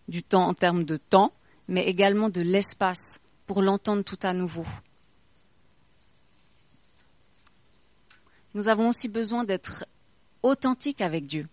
du 0.08 0.22
temps 0.22 0.46
en 0.46 0.54
termes 0.54 0.84
de 0.84 0.96
temps, 0.96 1.32
mais 1.66 1.84
également 1.84 2.28
de 2.28 2.40
l'espace 2.40 3.20
pour 3.46 3.62
l'entendre 3.62 4.04
tout 4.04 4.18
à 4.22 4.32
nouveau. 4.32 4.64
Nous 8.54 8.68
avons 8.68 8.88
aussi 8.88 9.08
besoin 9.08 9.44
d'être 9.44 9.84
authentiques 10.42 11.00
avec 11.00 11.26
Dieu, 11.26 11.48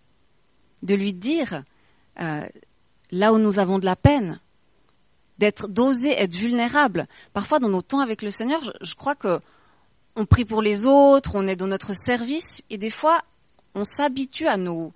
de 0.82 0.94
lui 0.94 1.12
dire 1.12 1.62
euh, 2.20 2.46
là 3.10 3.32
où 3.32 3.38
nous 3.38 3.58
avons 3.58 3.78
de 3.78 3.84
la 3.84 3.96
peine, 3.96 4.40
d'être 5.38 5.68
d'oser 5.68 6.10
être 6.10 6.34
vulnérable. 6.34 7.06
Parfois, 7.32 7.58
dans 7.60 7.68
nos 7.68 7.82
temps 7.82 8.00
avec 8.00 8.22
le 8.22 8.30
Seigneur, 8.30 8.62
je, 8.64 8.70
je 8.82 8.94
crois 8.94 9.14
que 9.14 9.40
on 10.18 10.26
prie 10.26 10.44
pour 10.44 10.62
les 10.62 10.84
autres, 10.84 11.30
on 11.34 11.46
est 11.46 11.54
dans 11.54 11.68
notre 11.68 11.94
service, 11.94 12.60
et 12.70 12.76
des 12.76 12.90
fois, 12.90 13.22
on 13.76 13.84
s'habitue 13.84 14.48
à 14.48 14.56
nos, 14.56 14.92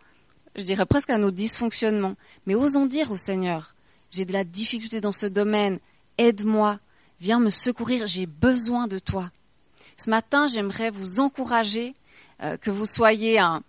je 0.57 0.63
dirais 0.63 0.85
presque 0.85 1.11
à 1.11 1.19
nos 1.19 1.31
dysfonctionnements. 1.31 2.17
Mais 2.47 2.57
osons 2.57 2.87
dire 2.87 3.13
au 3.13 3.17
Seigneur, 3.17 3.77
j'ai 4.11 4.25
de 4.25 4.33
la 4.33 4.43
difficulté 4.43 5.01
dans 5.01 5.13
ce 5.13 5.27
domaine, 5.27 5.79
aide-moi, 6.19 6.81
viens 7.21 7.39
me 7.39 7.51
secourir, 7.51 8.09
j'ai 8.09 8.27
besoin 8.27 8.89
de 8.89 8.99
toi. 8.99 9.31
Ce 9.97 10.11
matin, 10.11 10.49
j'aimerais 10.49 10.91
vous 10.91 11.21
encourager, 11.21 11.95
euh, 12.43 12.57
que 12.57 12.73
vous 12.73 12.87
soyez 12.87 13.39
un, 13.39 13.63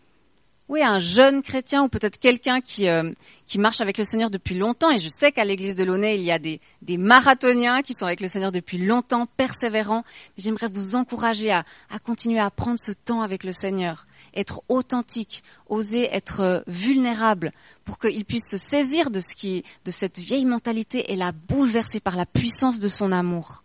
oui, 0.69 0.81
un 0.81 0.99
jeune 0.99 1.41
chrétien 1.41 1.83
ou 1.83 1.89
peut-être 1.89 2.17
quelqu'un 2.17 2.61
qui, 2.61 2.87
euh, 2.87 3.11
qui 3.45 3.59
marche 3.59 3.81
avec 3.81 3.97
le 3.97 4.05
Seigneur 4.05 4.29
depuis 4.29 4.55
longtemps. 4.55 4.91
Et 4.91 4.97
je 4.97 5.09
sais 5.09 5.33
qu'à 5.33 5.43
l'église 5.43 5.75
de 5.75 5.83
Launay, 5.83 6.15
il 6.15 6.23
y 6.23 6.31
a 6.31 6.39
des, 6.39 6.61
des 6.81 6.97
marathoniens 6.97 7.81
qui 7.81 7.93
sont 7.93 8.05
avec 8.05 8.21
le 8.21 8.29
Seigneur 8.29 8.51
depuis 8.51 8.77
longtemps, 8.77 9.25
persévérants. 9.25 10.05
Mais 10.37 10.43
j'aimerais 10.43 10.69
vous 10.69 10.95
encourager 10.95 11.51
à, 11.51 11.65
à 11.89 11.99
continuer 11.99 12.39
à 12.39 12.49
prendre 12.49 12.79
ce 12.79 12.93
temps 12.93 13.21
avec 13.21 13.43
le 13.43 13.51
Seigneur, 13.51 14.07
être 14.33 14.61
authentique, 14.69 15.43
oser 15.67 16.05
être 16.15 16.39
euh, 16.39 16.61
vulnérable 16.65 17.51
pour 17.83 17.99
qu'il 17.99 18.23
puisse 18.23 18.49
se 18.49 18.57
saisir 18.57 19.11
de 19.11 19.19
ce 19.19 19.35
qui, 19.35 19.65
de 19.83 19.91
cette 19.91 20.19
vieille 20.19 20.45
mentalité 20.45 21.11
et 21.11 21.17
la 21.17 21.33
bouleverser 21.33 21.99
par 21.99 22.15
la 22.15 22.25
puissance 22.25 22.79
de 22.79 22.87
son 22.87 23.11
amour. 23.11 23.63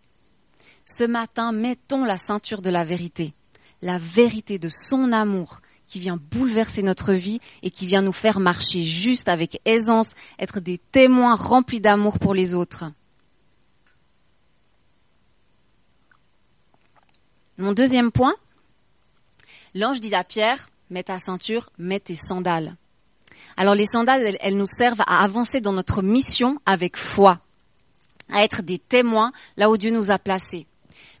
Ce 0.85 1.05
matin, 1.05 1.53
mettons 1.53 2.03
la 2.03 2.17
ceinture 2.17 2.61
de 2.61 2.69
la 2.69 2.83
vérité, 2.83 3.33
la 3.81 3.97
vérité 3.97 4.59
de 4.59 4.67
son 4.67 5.13
amour 5.13 5.61
qui 5.89 5.99
vient 5.99 6.17
bouleverser 6.17 6.83
notre 6.83 7.13
vie 7.13 7.39
et 7.63 7.71
qui 7.71 7.87
vient 7.87 8.03
nous 8.03 8.13
faire 8.13 8.39
marcher 8.39 8.83
juste 8.83 9.27
avec 9.27 9.59
aisance, 9.65 10.13
être 10.37 10.59
des 10.59 10.77
témoins 10.77 11.35
remplis 11.35 11.81
d'amour 11.81 12.19
pour 12.19 12.35
les 12.35 12.53
autres. 12.53 12.85
Mon 17.57 17.73
deuxième 17.73 18.11
point, 18.11 18.35
l'ange 19.73 19.99
dit 19.99 20.13
à 20.13 20.23
Pierre, 20.23 20.69
mets 20.91 21.03
ta 21.03 21.17
ceinture, 21.17 21.71
mets 21.79 21.99
tes 21.99 22.15
sandales. 22.15 22.77
Alors 23.57 23.75
les 23.75 23.85
sandales, 23.85 24.37
elles, 24.39 24.57
nous 24.57 24.67
servent 24.67 25.01
à 25.01 25.23
avancer 25.23 25.59
dans 25.59 25.73
notre 25.73 26.03
mission 26.03 26.61
avec 26.65 26.97
foi, 26.97 27.39
à 28.31 28.43
être 28.43 28.61
des 28.61 28.77
témoins 28.77 29.31
là 29.57 29.71
où 29.71 29.75
Dieu 29.75 29.89
nous 29.89 30.11
a 30.11 30.19
placés. 30.19 30.67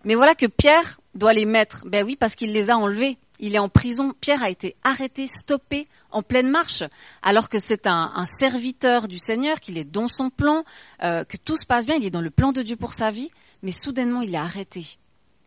Mais 0.05 0.15
voilà 0.15 0.35
que 0.35 0.45
Pierre 0.45 1.01
doit 1.15 1.33
les 1.33 1.45
mettre. 1.45 1.85
Ben 1.87 2.05
oui, 2.05 2.15
parce 2.15 2.35
qu'il 2.35 2.53
les 2.53 2.69
a 2.69 2.77
enlevés 2.77 3.17
il 3.39 3.55
est 3.55 3.59
en 3.59 3.69
prison. 3.69 4.13
Pierre 4.19 4.43
a 4.43 4.49
été 4.49 4.75
arrêté, 4.83 5.27
stoppé 5.27 5.87
en 6.11 6.21
pleine 6.21 6.49
marche, 6.49 6.83
alors 7.21 7.49
que 7.49 7.59
c'est 7.59 7.87
un, 7.87 8.25
serviteur 8.25 9.07
du 9.07 9.17
Seigneur, 9.17 9.59
qu'il 9.59 9.77
est 9.77 9.85
dans 9.89 10.07
son 10.07 10.29
plan, 10.29 10.63
euh, 11.03 11.23
que 11.23 11.37
tout 11.37 11.57
se 11.57 11.65
passe 11.65 11.85
bien, 11.85 11.95
il 11.95 12.05
est 12.05 12.09
dans 12.09 12.21
le 12.21 12.29
plan 12.29 12.51
de 12.51 12.61
Dieu 12.61 12.75
pour 12.75 12.93
sa 12.93 13.11
vie, 13.11 13.29
mais 13.63 13.71
soudainement 13.71 14.21
il 14.21 14.33
est 14.33 14.39
arrêté. 14.39 14.97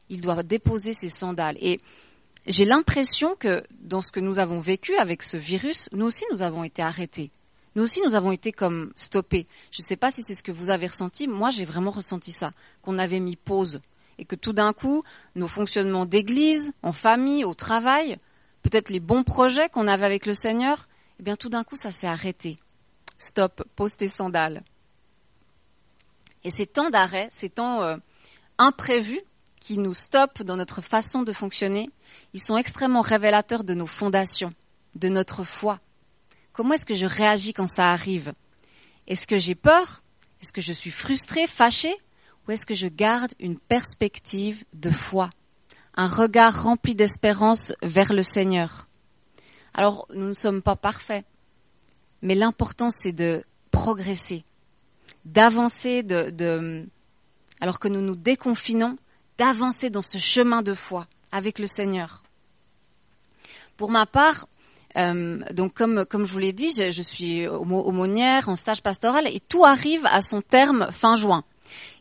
Il 0.08 0.20
doit 0.20 0.42
déposer 0.42 0.92
ses 0.92 1.08
sandales. 1.08 1.56
Et 1.60 1.80
j'ai 2.46 2.64
l'impression 2.64 3.36
que 3.36 3.62
dans 3.80 4.00
ce 4.00 4.12
que 4.12 4.20
nous 4.20 4.38
avons 4.38 4.58
vécu 4.58 4.96
avec 4.96 5.22
ce 5.22 5.36
virus, 5.36 5.88
nous 5.92 6.06
aussi 6.06 6.24
nous 6.32 6.42
avons 6.42 6.64
été 6.64 6.82
arrêtés. 6.82 7.30
Nous 7.74 7.82
aussi 7.82 8.02
nous 8.04 8.14
avons 8.14 8.32
été 8.32 8.52
comme 8.52 8.92
stoppés. 8.96 9.46
Je 9.70 9.80
ne 9.80 9.86
sais 9.86 9.96
pas 9.96 10.10
si 10.10 10.22
c'est 10.22 10.34
ce 10.34 10.42
que 10.42 10.52
vous 10.52 10.70
avez 10.70 10.86
ressenti, 10.86 11.26
moi 11.26 11.50
j'ai 11.50 11.64
vraiment 11.64 11.90
ressenti 11.90 12.32
ça, 12.32 12.50
qu'on 12.82 12.98
avait 12.98 13.20
mis 13.20 13.36
pause 13.36 13.80
et 14.18 14.24
que 14.24 14.36
tout 14.36 14.52
d'un 14.52 14.72
coup, 14.72 15.02
nos 15.34 15.48
fonctionnements 15.48 16.06
d'église, 16.06 16.72
en 16.82 16.92
famille, 16.92 17.44
au 17.44 17.54
travail, 17.54 18.18
peut-être 18.62 18.90
les 18.90 19.00
bons 19.00 19.24
projets 19.24 19.68
qu'on 19.68 19.88
avait 19.88 20.06
avec 20.06 20.26
le 20.26 20.34
Seigneur, 20.34 20.88
eh 21.18 21.22
bien 21.22 21.36
tout 21.36 21.48
d'un 21.48 21.64
coup, 21.64 21.76
ça 21.76 21.90
s'est 21.90 22.06
arrêté. 22.06 22.58
Stop, 23.18 23.64
pose 23.76 23.96
tes 23.96 24.08
sandales. 24.08 24.62
Et 26.44 26.50
ces 26.50 26.66
temps 26.66 26.90
d'arrêt, 26.90 27.28
ces 27.30 27.50
temps 27.50 27.82
euh, 27.82 27.96
imprévus 28.58 29.22
qui 29.60 29.78
nous 29.78 29.94
stoppent 29.94 30.42
dans 30.42 30.56
notre 30.56 30.80
façon 30.80 31.22
de 31.22 31.32
fonctionner, 31.32 31.88
ils 32.32 32.42
sont 32.42 32.56
extrêmement 32.56 33.00
révélateurs 33.00 33.64
de 33.64 33.74
nos 33.74 33.86
fondations, 33.86 34.52
de 34.96 35.08
notre 35.08 35.44
foi. 35.44 35.78
Comment 36.52 36.74
est-ce 36.74 36.86
que 36.86 36.94
je 36.94 37.06
réagis 37.06 37.54
quand 37.54 37.68
ça 37.68 37.92
arrive? 37.92 38.32
Est-ce 39.06 39.26
que 39.26 39.38
j'ai 39.38 39.54
peur? 39.54 40.02
Est-ce 40.40 40.52
que 40.52 40.60
je 40.60 40.72
suis 40.72 40.90
frustré, 40.90 41.46
fâché 41.46 41.94
ou 42.46 42.52
est-ce 42.52 42.66
que 42.66 42.74
je 42.74 42.88
garde 42.88 43.32
une 43.38 43.58
perspective 43.58 44.64
de 44.74 44.90
foi, 44.90 45.30
un 45.94 46.08
regard 46.08 46.64
rempli 46.64 46.94
d'espérance 46.94 47.72
vers 47.82 48.12
le 48.12 48.22
Seigneur? 48.22 48.88
Alors, 49.74 50.06
nous 50.14 50.28
ne 50.28 50.34
sommes 50.34 50.62
pas 50.62 50.76
parfaits, 50.76 51.24
mais 52.20 52.34
l'important 52.34 52.90
c'est 52.90 53.12
de 53.12 53.44
progresser, 53.70 54.44
d'avancer, 55.24 56.02
de, 56.02 56.86
alors 57.60 57.78
que 57.78 57.88
nous 57.88 58.02
nous 58.02 58.16
déconfinons, 58.16 58.98
d'avancer 59.38 59.88
dans 59.90 60.02
ce 60.02 60.18
chemin 60.18 60.62
de 60.62 60.74
foi 60.74 61.06
avec 61.30 61.58
le 61.58 61.66
Seigneur. 61.66 62.22
Pour 63.76 63.90
ma 63.90 64.04
part, 64.04 64.46
euh, 64.96 65.40
donc 65.52 65.72
comme 65.72 66.04
comme 66.04 66.26
je 66.26 66.32
vous 66.32 66.38
l'ai 66.38 66.52
dit, 66.52 66.70
je, 66.76 66.90
je 66.90 67.02
suis 67.02 67.48
aumônière 67.48 68.50
en 68.50 68.56
stage 68.56 68.82
pastoral 68.82 69.26
et 69.26 69.40
tout 69.40 69.64
arrive 69.64 70.04
à 70.04 70.20
son 70.20 70.42
terme 70.42 70.92
fin 70.92 71.14
juin. 71.14 71.44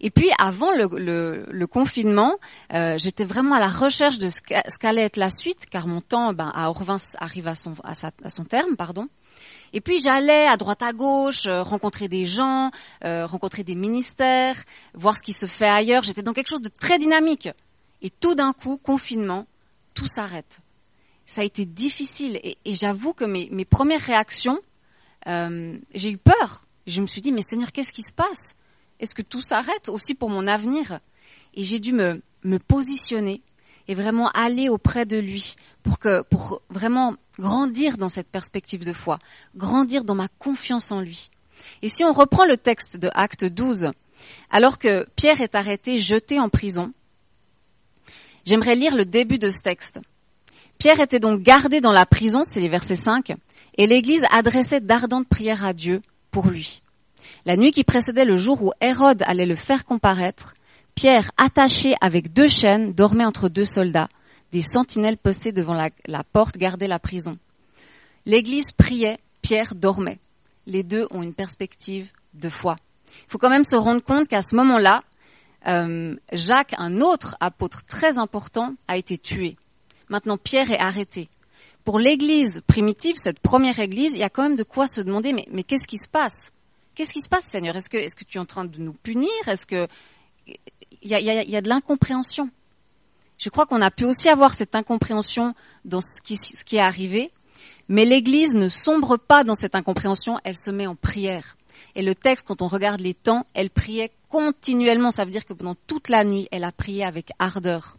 Et 0.01 0.10
puis 0.10 0.30
avant 0.40 0.72
le, 0.72 1.66
confinement, 1.66 2.36
euh, 2.74 2.98
j'étais 2.98 3.24
vraiment 3.24 3.56
à 3.56 3.60
la 3.60 3.70
recherche 3.70 4.18
de 4.18 4.30
ce 4.30 4.42
qu'allait 4.80 5.04
être 5.04 5.18
la 5.18 5.30
suite, 5.30 5.68
car 5.70 5.88
mon 5.88 6.01
temps 6.01 6.34
ben, 6.34 6.51
à 6.56 6.70
Orvins 6.70 6.98
arrive 7.20 7.48
à 7.48 7.56
son, 7.56 7.75
terme, 8.50 8.75
pardon. 8.75 9.08
Et 9.74 9.80
puis 9.80 10.00
j'allais 10.00 10.48
à 10.48 10.58
droite 10.58 10.82
à 10.82 10.92
gauche, 10.92 11.46
euh, 11.46 11.62
rencontrer 11.62 12.08
des 12.08 12.25
gens, 12.25 12.72
euh, 13.06 13.25
rencontrer 13.25 13.63
des 13.63 13.75
ministères, 13.75 14.58
voir 14.94 15.16
ce 15.16 15.22
qui 15.22 15.34
se 15.34 15.46
fait 15.46 15.70
ailleurs. 15.70 16.04
J'étais 16.04 16.24
dans 16.24 16.34
quelque 16.34 16.50
chose 16.50 16.62
de 16.62 16.70
très 16.70 16.98
dynamique. 16.98 17.50
Et 18.01 18.10
tout 18.10 18.34
d'un 18.34 18.54
coup, 18.54 18.78
confinement, 18.78 19.46
tout 19.94 20.08
s'arrête. 20.08 20.60
Ça 21.28 21.42
a 21.42 21.44
été 21.44 21.66
difficile 21.66 22.40
et, 22.44 22.58
j'avoue 22.66 23.13
que 23.13 23.24
mes, 23.24 23.66
premières 23.66 24.01
réactions, 24.01 24.60
j'ai 25.25 26.12
eu 26.12 26.18
peur. 26.18 26.66
Je 26.88 27.00
me 27.00 27.08
suis 27.08 27.22
dit, 27.22 27.32
mais 27.32 27.44
Seigneur, 27.44 27.72
qu'est-ce 27.72 27.94
qui 27.94 28.01
se 28.01 28.12
passe? 28.12 28.56
Est-ce 29.01 29.15
que 29.15 29.22
tout 29.22 29.41
s'arrête 29.41 29.89
aussi 29.89 30.13
pour 30.13 30.29
mon 30.29 30.48
avenir? 30.48 31.00
Et 31.55 31.63
j'ai 31.63 31.79
dû 31.79 31.91
me, 31.91 32.22
positionner 32.67 33.41
et 33.88 33.96
vraiment 33.96 34.29
aller 34.29 34.70
auprès 34.70 35.05
de 35.05 35.17
lui 35.17 35.55
pour 35.84 35.98
pour 36.29 36.62
vraiment 36.70 37.15
grandir 37.39 37.98
dans 37.98 38.10
cette 38.10 38.27
perspective 38.27 38.86
de 38.86 38.93
foi, 38.93 39.20
grandir 39.55 40.03
dans 40.03 40.15
ma 40.15 40.27
confiance 40.39 40.91
en 40.91 41.01
lui. 41.01 41.29
Et 41.81 41.89
si 41.89 42.03
on 42.03 42.13
reprend 42.13 42.46
le 42.46 42.58
texte 42.58 42.98
de 42.98 43.10
Acte 43.13 43.43
12, 43.43 43.91
alors 44.50 44.77
que 44.77 45.08
Pierre 45.15 45.41
est 45.41 45.55
arrêté, 45.55 46.00
jeté 46.00 46.39
en 46.39 46.50
prison, 46.50 46.93
j'aimerais 48.46 48.75
lire 48.75 48.96
le 48.96 49.05
début 49.05 49.39
de 49.39 49.50
ce 49.50 49.60
texte. 49.60 50.00
Pierre 50.77 51.00
était 51.00 51.20
donc 51.20 51.41
gardé 51.41 51.81
dans 51.81 51.91
la 51.91 52.05
prison, 52.05 52.43
c'est 52.43 52.62
les 52.62 52.70
versets 52.70 52.96
5, 52.96 53.34
et 53.77 53.88
l'Église 53.88 54.25
adressait 54.31 54.81
d'ardentes 54.81 55.27
prières 55.27 55.65
à 55.65 55.74
Dieu 55.74 56.01
pour 56.31 56.48
lui. 56.48 56.81
La 57.45 57.57
nuit 57.57 57.71
qui 57.71 57.83
précédait 57.83 58.25
le 58.25 58.38
jour 58.38 58.62
où 58.63 58.71
Hérode 58.81 59.24
allait 59.25 59.48
le 59.48 59.55
faire 59.55 59.86
comparaître, 59.86 60.53
Pierre, 60.93 61.31
attaché 61.38 61.95
avec 62.00 62.33
deux 62.33 62.48
chaînes, 62.48 62.93
dormait 62.93 63.25
entre 63.25 63.50
deux 63.50 63.65
soldats. 63.65 64.10
Des 64.51 64.62
sentinelles 64.62 65.17
postées 65.17 65.51
devant 65.51 65.74
la, 65.74 66.24
porte 66.24 66.57
gardaient 66.57 66.88
la 66.88 67.00
prison. 67.00 67.38
L'église 68.25 68.71
priait, 68.74 69.17
Pierre 69.41 69.74
dormait. 69.74 70.19
Les 70.67 70.83
deux 70.83 71.07
ont 71.10 71.24
une 71.24 71.33
perspective 71.33 72.12
de 72.36 72.50
foi. 72.50 72.75
Il 73.07 73.31
faut 73.31 73.38
quand 73.38 73.50
même 73.50 73.63
se 73.63 73.75
rendre 73.75 74.03
compte 74.03 74.27
qu'à 74.27 74.41
ce 74.41 74.55
moment-là, 74.55 75.03
euh, 75.67 76.15
Jacques, 76.33 76.75
un 76.77 77.01
autre 77.01 77.38
apôtre 77.39 77.86
très 77.86 78.17
important, 78.17 78.75
a 78.88 78.98
été 78.98 79.17
tué. 79.17 79.55
Maintenant, 80.10 80.38
Pierre 80.38 80.69
est 80.69 80.79
arrêté. 80.79 81.29
Pour 81.86 81.98
l'église 81.98 82.62
primitive, 82.67 83.15
cette 83.17 83.39
première 83.39 83.79
église, 83.79 84.13
il 84.13 84.19
y 84.19 84.24
a 84.24 84.29
quand 84.29 84.43
même 84.43 84.55
de 84.55 84.63
quoi 84.63 84.86
se 84.86 85.01
demander, 85.01 85.33
mais, 85.33 85.48
mais 85.51 85.63
qu'est-ce 85.63 85.88
qui 85.88 85.98
se 85.98 86.10
passe? 86.10 86.51
Qu'est-ce 87.01 87.13
qui 87.13 87.22
se 87.22 87.29
passe, 87.29 87.46
Seigneur? 87.46 87.75
Est-ce 87.75 87.89
que, 87.89 87.98
est-ce 87.98 88.15
que 88.15 88.24
tu 88.24 88.38
es 88.38 88.39
en 88.39 88.46
train 88.46 88.63
de 88.63 88.77
nous 88.77 88.93
punir? 88.93 89.31
Est-ce 89.48 89.65
que 89.65 89.88
il 90.46 91.10
y 91.10 91.15
a, 91.15 91.20
y 91.20 91.55
a, 91.55 91.62
de 91.62 91.67
l'incompréhension 91.67 92.51
Je 93.39 93.50
crois 93.50 93.65
qu'on 93.65 93.81
a 93.81 93.89
pu 93.89 94.05
aussi 94.05 94.29
avoir 94.29 94.53
cette 94.53 94.75
incompréhension 94.75 95.55
dans 95.84 96.00
ce 96.00 96.22
qui, 96.22 96.38
ce 96.38 96.63
qui 96.63 96.75
est 96.75 96.79
arrivé, 96.79 97.31
mais 97.88 98.05
l'Église 98.05 98.53
ne 98.53 98.70
sombre 98.70 99.17
pas 99.17 99.43
dans 99.43 99.55
cette 99.55 99.74
incompréhension, 99.74 100.38
elle 100.43 100.55
se 100.55 100.70
met 100.70 100.86
en 100.86 100.93
prière. 100.93 101.58
Et 101.96 102.03
le 102.03 102.13
texte, 102.13 102.46
quand 102.48 102.62
on 102.62 102.67
regarde 102.67 103.01
les 103.01 103.15
temps, 103.15 103.48
elle 103.55 103.72
priait 103.72 104.12
continuellement. 104.29 105.10
Ça 105.10 105.25
veut 105.25 105.31
dire 105.31 105.48
que 105.48 105.53
pendant 105.53 105.77
toute 105.88 106.08
la 106.08 106.24
nuit, 106.24 106.48
elle 106.51 106.63
a 106.63 106.72
prié 106.72 107.03
avec 107.03 107.31
ardeur. 107.39 107.98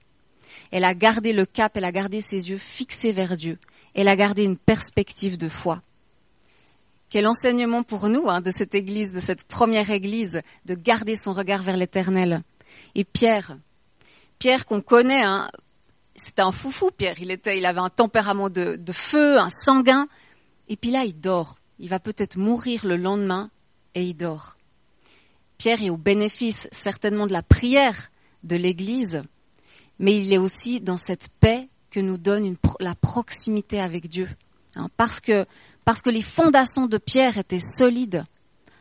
Elle 0.71 0.85
a 0.85 0.95
gardé 0.95 1.33
le 1.33 1.45
cap, 1.45 1.77
elle 1.77 1.87
a 1.87 1.91
gardé 1.91 2.21
ses 2.21 2.51
yeux 2.51 2.57
fixés 2.57 3.11
vers 3.11 3.37
Dieu. 3.37 3.59
Elle 3.95 4.07
a 4.07 4.15
gardé 4.15 4.45
une 4.45 4.57
perspective 4.57 5.39
de 5.39 5.49
foi. 5.49 5.83
Quel 7.13 7.27
enseignement 7.27 7.83
pour 7.83 8.09
nous 8.09 8.31
hein, 8.31 8.41
de 8.41 8.51
cette 8.51 8.75
église, 8.75 9.13
de 9.13 9.21
cette 9.21 9.45
première 9.45 9.91
église, 9.91 10.41
de 10.65 10.75
garder 10.75 11.15
son 11.15 11.35
regard 11.35 11.63
vers 11.63 11.77
l'éternel. 11.77 12.43
Et 12.95 13.05
Pierre, 13.05 13.59
Pierre 14.39 14.65
qu'on 14.65 14.81
connaît, 14.81 15.23
hein, 15.23 15.51
c'était 16.15 16.41
un 16.41 16.53
foufou, 16.53 16.91
Pierre. 16.91 17.17
Il 17.21 17.31
était, 17.31 17.59
il 17.59 17.67
avait 17.67 17.81
un 17.81 17.91
tempérament 17.91 18.49
de, 18.49 18.79
feu, 18.93 19.39
un 19.39 19.51
sanguin. 19.51 20.09
Et 20.71 20.77
puis 20.79 20.91
là, 20.91 21.05
il 21.05 21.21
dort. 21.21 21.59
Il 21.79 21.91
va 21.91 22.01
peut-être 22.01 22.39
mourir 22.39 22.87
le 22.87 22.97
lendemain 22.97 23.51
et 23.95 24.05
il 24.05 24.15
dort. 24.15 24.57
Pierre 25.59 25.83
est 25.83 25.91
au 25.91 25.99
bénéfice 25.99 26.67
certainement 26.73 27.27
de 27.27 27.35
la 27.35 27.43
prière 27.43 28.11
de 28.43 28.57
l'Église, 28.57 29.23
mais 29.99 30.19
il 30.19 30.33
est 30.33 30.39
aussi 30.39 30.81
dans 30.81 30.97
cette 30.97 31.29
paix 31.41 31.69
que 31.91 32.01
nous 32.01 32.17
donne 32.17 32.57
la 32.81 32.95
proximité 32.95 33.83
avec 33.83 34.09
Dieu. 34.09 34.31
Hein, 34.77 34.89
parce 34.97 35.21
que 35.21 35.45
parce 35.85 36.01
que 36.01 36.11
les 36.11 36.23
fondations 36.23 36.87
de 36.87 36.99
Pierre 36.99 37.39
étaient 37.39 37.59
solides, 37.59 38.25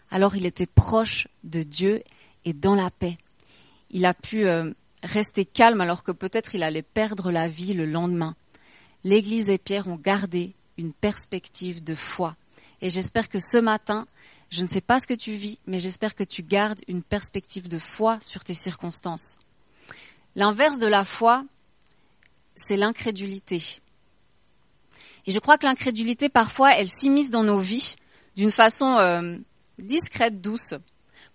alors 0.09 0.35
il 0.35 0.45
était 0.45 0.67
proche 0.67 1.27
de 1.43 1.63
Dieu 1.63 2.03
et 2.45 2.53
dans 2.53 2.75
la 2.75 2.91
paix. 2.91 3.17
Il 3.89 4.05
a 4.05 4.13
pu 4.13 4.47
euh, 4.47 4.71
rester 5.03 5.45
calme 5.45 5.81
alors 5.81 6.03
que 6.03 6.11
peut-être 6.11 6.55
il 6.55 6.63
allait 6.63 6.81
perdre 6.81 7.31
la 7.31 7.47
vie 7.47 7.73
le 7.73 7.85
lendemain. 7.85 8.35
L'Église 9.03 9.49
et 9.49 9.57
Pierre 9.57 9.87
ont 9.87 9.95
gardé 9.95 10.53
une 10.77 10.93
perspective 10.93 11.83
de 11.83 11.95
foi. 11.95 12.35
Et 12.81 12.89
j'espère 12.89 13.29
que 13.29 13.39
ce 13.39 13.57
matin, 13.57 14.07
je 14.49 14.61
ne 14.63 14.67
sais 14.67 14.81
pas 14.81 14.99
ce 14.99 15.07
que 15.07 15.13
tu 15.13 15.33
vis, 15.33 15.59
mais 15.65 15.79
j'espère 15.79 16.15
que 16.15 16.23
tu 16.23 16.43
gardes 16.43 16.81
une 16.87 17.03
perspective 17.03 17.67
de 17.67 17.79
foi 17.79 18.19
sur 18.21 18.43
tes 18.43 18.53
circonstances. 18.53 19.37
L'inverse 20.35 20.77
de 20.77 20.87
la 20.87 21.05
foi, 21.05 21.43
c'est 22.55 22.77
l'incrédulité. 22.77 23.81
Et 25.27 25.31
je 25.31 25.39
crois 25.39 25.57
que 25.57 25.65
l'incrédulité, 25.65 26.29
parfois, 26.29 26.75
elle 26.75 26.87
s'immisce 26.87 27.29
dans 27.29 27.43
nos 27.43 27.59
vies 27.59 27.95
d'une 28.35 28.51
façon 28.51 28.97
euh, 28.97 29.37
discrète, 29.77 30.41
douce. 30.41 30.73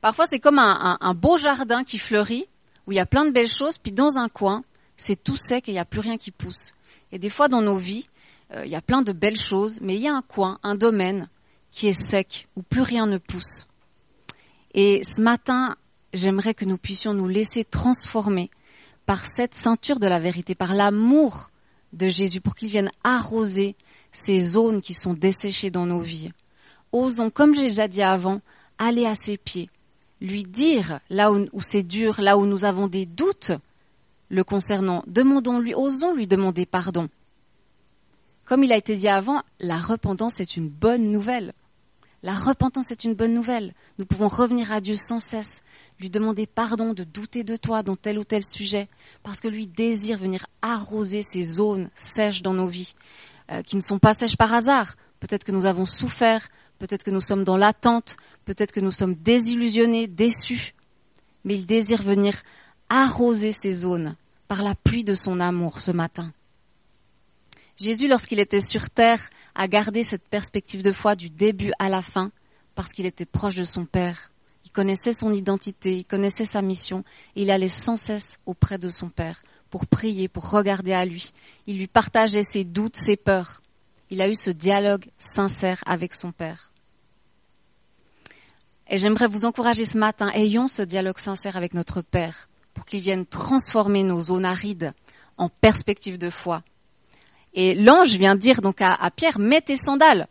Parfois, 0.01 0.27
c'est 0.27 0.41
comme 0.41 0.59
un, 0.59 1.15
beau 1.15 1.37
jardin 1.37 1.85
qui 1.85 1.99
fleurit, 1.99 2.47
où 2.87 2.93
il 2.93 2.97
y 2.97 3.01
a 3.01 3.07
plein 3.07 3.25
de 3.25 3.31
belles 3.31 3.49
choses, 3.49 3.79
puis 3.79 3.93
dans 3.93 4.19
un 4.19 4.29
coin, 4.29 4.65
c'est 4.97 5.23
tout 5.23 5.37
sec 5.37 5.69
et 5.69 5.73
il 5.73 5.75
n'y 5.75 5.81
a 5.81 5.85
plus 5.85 6.01
rien 6.01 6.17
qui 6.17 6.31
pousse. 6.31 6.73
Et 7.13 7.19
des 7.19 7.31
fois, 7.31 7.49
dans 7.49 7.63
nos 7.63 7.77
vies, 7.77 8.07
euh, 8.55 8.65
il 8.65 8.71
y 8.71 8.77
a 8.77 8.81
plein 8.81 9.03
de 9.03 9.13
belles 9.13 9.39
choses, 9.39 9.81
mais 9.81 9.97
il 9.97 10.03
y 10.03 10.09
a 10.09 10.15
un 10.15 10.23
coin, 10.23 10.59
un 10.63 10.75
domaine 10.75 11.29
qui 11.71 11.89
est 11.89 11.93
sec, 11.93 12.49
où 12.57 12.63
plus 12.63 12.83
rien 12.83 13.07
ne 13.07 13.19
pousse. 13.19 13.67
Et 14.75 15.03
ce 15.05 15.21
matin, 15.21 15.77
j'aimerais 16.13 16.55
que 16.55 16.65
nous 16.65 16.79
puissions 16.79 17.15
nous 17.15 17.29
laisser 17.29 17.65
transformer 17.65 18.51
par 19.07 19.25
cette 19.25 19.55
ceinture 19.55 19.99
de 19.99 20.07
la 20.07 20.19
vérité, 20.19 20.55
par 20.55 20.75
l'amour 20.75 21.51
de 21.93 22.09
Jésus, 22.09 22.41
pour 22.41 22.55
qu'il 22.55 22.69
vienne 22.69 22.91
arroser 23.05 23.77
ces 24.13 24.41
zones 24.41 24.81
qui 24.81 24.95
sont 24.95 25.15
desséchées 25.15 25.71
dans 25.71 25.87
nos 25.87 26.01
vies. 26.01 26.31
Osons, 26.93 27.31
comme 27.31 27.55
j'ai 27.55 27.69
déjà 27.69 27.89
dit 27.89 28.03
avant, 28.03 28.41
aller 28.79 29.07
à 29.07 29.15
ses 29.15 29.37
pieds, 29.37 29.71
lui 30.21 30.45
dire 30.45 31.01
là 31.11 31.33
où, 31.33 31.47
où 31.53 31.61
c'est 31.61 31.83
dur, 31.83 32.21
là 32.21 32.39
où 32.39 32.47
nous 32.47 32.65
avons 32.65 32.87
des 32.87 33.07
doutes 33.07 33.53
le 34.29 34.45
concernant. 34.45 35.05
Demandons-lui, 35.07 35.75
osons 35.75 36.15
lui 36.15 36.27
demander 36.27 36.67
pardon. 36.67 37.09
Comme 38.45 38.65
il 38.65 38.73
a 38.73 38.77
été 38.77 38.97
dit 38.97 39.09
avant, 39.09 39.43
la 39.61 39.79
repentance 39.79 40.41
est 40.41 40.57
une 40.57 40.69
bonne 40.69 41.11
nouvelle. 41.11 41.53
La 42.27 42.35
repentance 42.35 42.91
est 42.91 43.05
une 43.05 43.15
bonne 43.15 43.35
nouvelle. 43.35 43.73
Nous 44.01 44.05
pouvons 44.05 44.27
revenir 44.27 44.73
à 44.73 44.81
Dieu 44.81 44.97
sans 44.97 45.21
cesse, 45.21 45.63
lui 46.01 46.11
demander 46.11 46.49
pardon 46.49 46.93
de 46.93 47.05
douter 47.05 47.45
de 47.45 47.55
toi 47.55 47.85
dans 47.85 47.95
tel 47.95 48.19
ou 48.19 48.25
tel 48.25 48.43
sujet, 48.43 48.89
parce 49.23 49.39
que 49.39 49.47
lui 49.47 49.69
désire 49.69 50.19
venir 50.19 50.45
arroser 50.61 51.23
ces 51.23 51.45
zones 51.45 51.89
sèches 51.95 52.43
dans 52.43 52.53
nos 52.53 52.67
vies, 52.67 52.97
euh, 53.53 53.63
qui 53.63 53.77
ne 53.77 53.81
sont 53.81 54.01
pas 54.01 54.13
sèches 54.13 54.37
par 54.37 54.53
hasard. 54.53 54.97
Peut-être 55.21 55.45
que 55.45 55.53
nous 55.53 55.67
avons 55.67 55.87
souffert, 55.87 56.49
peut-être 56.81 57.05
que 57.05 57.13
nous 57.13 57.21
sommes 57.21 57.45
dans 57.45 57.57
l'attente, 57.57 58.17
peut-être 58.45 58.73
que 58.73 58.81
nous 58.81 58.91
sommes 58.91 59.15
désillusionnés, 59.15 60.09
déçus, 60.09 60.75
mais 61.45 61.55
il 61.55 61.67
désire 61.67 62.03
venir 62.03 62.43
arroser 62.89 63.53
ces 63.53 63.71
zones 63.71 64.17
par 64.49 64.65
la 64.65 64.75
pluie 64.75 65.05
de 65.05 65.15
son 65.15 65.39
amour 65.39 65.79
ce 65.79 65.93
matin. 65.93 66.33
Jésus, 67.77 68.09
lorsqu'il 68.09 68.41
était 68.41 68.59
sur 68.59 68.91
terre, 68.91 69.31
a 69.57 69.69
gardé 69.69 70.03
cette 70.03 70.29
perspective 70.29 70.83
de 70.83 70.93
foi 70.93 71.17
du 71.17 71.31
début 71.31 71.73
à 71.79 71.89
la 71.89 72.03
fin, 72.03 72.31
parce 72.75 72.93
qu'il 72.93 73.07
était 73.07 73.25
proche 73.25 73.55
de 73.55 73.65
son 73.65 73.87
Père. 73.87 74.31
Il 74.65 74.71
connaissait 74.71 75.13
son 75.13 75.33
identité, 75.33 75.97
il 75.97 76.05
connaissait 76.05 76.45
sa 76.45 76.63
mission, 76.63 77.05
et 77.35 77.43
il 77.43 77.51
allait 77.51 77.69
sans 77.69 77.97
cesse 77.97 78.37
auprès 78.45 78.79
de 78.79 78.91
son 78.91 79.09
Père 79.09 79.43
pour 79.71 79.87
prier, 79.87 80.29
pour 80.29 80.51
regarder 80.51 80.93
à 80.93 81.05
lui. 81.05 81.33
Il 81.67 81.79
lui 81.79 81.87
partageait 81.87 82.43
ses 82.43 82.65
doutes, 82.65 82.97
ses 82.97 83.17
peurs. 83.17 83.63
Il 84.11 84.21
a 84.21 84.29
eu 84.29 84.35
ce 84.35 84.51
dialogue 84.51 85.07
sincère 85.19 85.83
avec 85.87 86.15
son 86.15 86.33
Père. 86.33 86.71
Et 88.89 88.99
j'aimerais 88.99 89.27
vous 89.27 89.45
encourager 89.45 89.85
ce 89.85 89.99
matin, 89.99 90.31
ayons 90.35 90.69
ce 90.69 90.83
dialogue 90.83 91.19
sincère 91.19 91.57
avec 91.57 91.75
notre 91.75 92.03
Père, 92.03 92.49
pour 92.73 92.85
qu'il 92.85 93.01
vienne 93.01 93.27
transformer 93.27 94.05
nos 94.05 94.21
zones 94.21 94.45
arides 94.45 94.93
en 95.39 95.49
perspective 95.49 96.19
de 96.19 96.31
foi, 96.31 96.63
et 97.57 97.75
l'ange 97.75 98.15
vient 98.15 98.37
dire 98.37 98.61
donc 98.61 98.81
à, 98.81 99.11
Pierre, 99.11 99.39
mets 99.39 99.63
tes 99.63 99.77
sandales. 99.77 100.29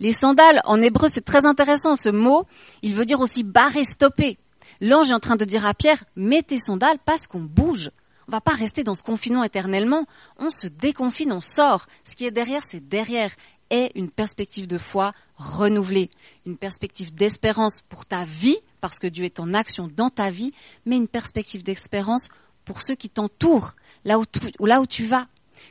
Les 0.00 0.12
sandales, 0.12 0.60
en 0.64 0.80
hébreu, 0.80 1.08
c'est 1.08 1.24
très 1.24 1.44
intéressant. 1.44 1.94
Ce 1.94 2.08
mot, 2.08 2.46
il 2.82 2.96
veut 2.96 3.04
dire 3.04 3.20
aussi 3.20 3.44
barrer, 3.44 3.84
stopper. 3.84 4.38
L'ange 4.80 5.10
est 5.10 5.14
en 5.14 5.20
train 5.20 5.36
de 5.36 5.44
dire 5.44 5.66
à 5.66 5.74
Pierre, 5.74 6.02
mets 6.16 6.42
tes 6.42 6.58
sandales 6.58 6.98
parce 7.04 7.26
qu'on 7.26 7.40
bouge. 7.40 7.90
On 8.26 8.32
va 8.32 8.40
pas 8.40 8.52
rester 8.52 8.82
dans 8.82 8.94
ce 8.94 9.02
confinement 9.02 9.44
éternellement. 9.44 10.06
On 10.38 10.48
se 10.48 10.66
déconfine, 10.66 11.32
on 11.32 11.42
sort. 11.42 11.86
Ce 12.02 12.16
qui 12.16 12.24
est 12.24 12.30
derrière, 12.30 12.62
c'est 12.66 12.88
derrière. 12.88 13.30
Et 13.70 13.92
une 13.94 14.10
perspective 14.10 14.66
de 14.66 14.78
foi 14.78 15.12
renouvelée. 15.36 16.10
Une 16.46 16.56
perspective 16.56 17.14
d'espérance 17.14 17.82
pour 17.88 18.06
ta 18.06 18.24
vie, 18.24 18.58
parce 18.80 18.98
que 18.98 19.06
Dieu 19.06 19.24
est 19.24 19.40
en 19.40 19.52
action 19.52 19.90
dans 19.94 20.10
ta 20.10 20.30
vie, 20.30 20.52
mais 20.86 20.96
une 20.96 21.08
perspective 21.08 21.62
d'espérance 21.62 22.28
pour 22.64 22.80
ceux 22.80 22.94
qui 22.94 23.10
t'entourent, 23.10 23.74
là 24.04 24.18
là 24.60 24.80
où 24.80 24.86
tu 24.86 25.04
vas, 25.04 25.26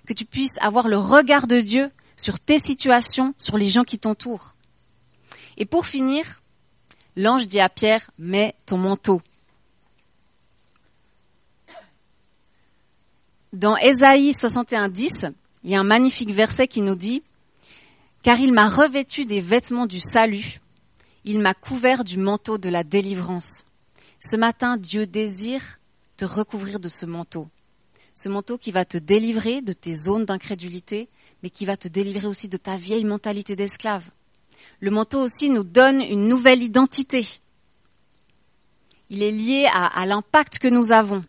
que 0.05 0.13
tu 0.13 0.25
puisses 0.25 0.57
avoir 0.59 0.87
le 0.87 0.97
regard 0.97 1.47
de 1.47 1.61
Dieu 1.61 1.91
sur 2.15 2.39
tes 2.39 2.59
situations, 2.59 3.33
sur 3.37 3.57
les 3.57 3.69
gens 3.69 3.83
qui 3.83 3.99
t'entourent. 3.99 4.55
Et 5.57 5.65
pour 5.65 5.85
finir, 5.85 6.41
l'ange 7.15 7.47
dit 7.47 7.59
à 7.59 7.69
Pierre, 7.69 8.09
mets 8.17 8.55
ton 8.65 8.77
manteau. 8.77 9.21
Dans 13.51 13.77
Ésaïe 13.77 14.31
61.10, 14.31 15.31
il 15.63 15.69
y 15.69 15.75
a 15.75 15.79
un 15.79 15.83
magnifique 15.83 16.31
verset 16.31 16.67
qui 16.67 16.81
nous 16.81 16.95
dit, 16.95 17.21
Car 18.23 18.39
il 18.39 18.51
m'a 18.51 18.67
revêtu 18.67 19.25
des 19.25 19.41
vêtements 19.41 19.85
du 19.85 19.99
salut, 19.99 20.59
il 21.23 21.39
m'a 21.39 21.53
couvert 21.53 22.03
du 22.03 22.17
manteau 22.17 22.57
de 22.57 22.69
la 22.69 22.83
délivrance. 22.83 23.63
Ce 24.19 24.35
matin, 24.35 24.77
Dieu 24.77 25.05
désire 25.05 25.79
te 26.17 26.25
recouvrir 26.25 26.79
de 26.79 26.89
ce 26.89 27.05
manteau 27.05 27.47
ce 28.15 28.29
manteau 28.29 28.57
qui 28.57 28.71
va 28.71 28.85
te 28.85 28.97
délivrer 28.97 29.61
de 29.61 29.73
tes 29.73 29.93
zones 29.93 30.25
d'incrédulité, 30.25 31.09
mais 31.41 31.49
qui 31.49 31.65
va 31.65 31.77
te 31.77 31.87
délivrer 31.87 32.27
aussi 32.27 32.47
de 32.47 32.57
ta 32.57 32.77
vieille 32.77 33.05
mentalité 33.05 33.55
d'esclave. 33.55 34.03
Le 34.79 34.91
manteau 34.91 35.21
aussi 35.21 35.49
nous 35.49 35.63
donne 35.63 36.01
une 36.01 36.27
nouvelle 36.27 36.61
identité. 36.61 37.25
Il 39.09 39.21
est 39.21 39.31
lié 39.31 39.67
à, 39.71 40.05
l'impact 40.05 40.59
que 40.59 40.67
nous 40.67 40.91
avons. 40.91 41.23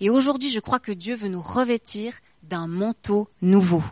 Et 0.00 0.10
aujourd'hui, 0.10 0.50
je 0.50 0.60
crois 0.60 0.78
que 0.78 0.92
Dieu 0.92 1.14
veut 1.14 1.28
nous 1.28 1.40
revêtir 1.40 2.14
d'un 2.42 2.66
manteau 2.66 3.28
nouveau. 3.42 3.82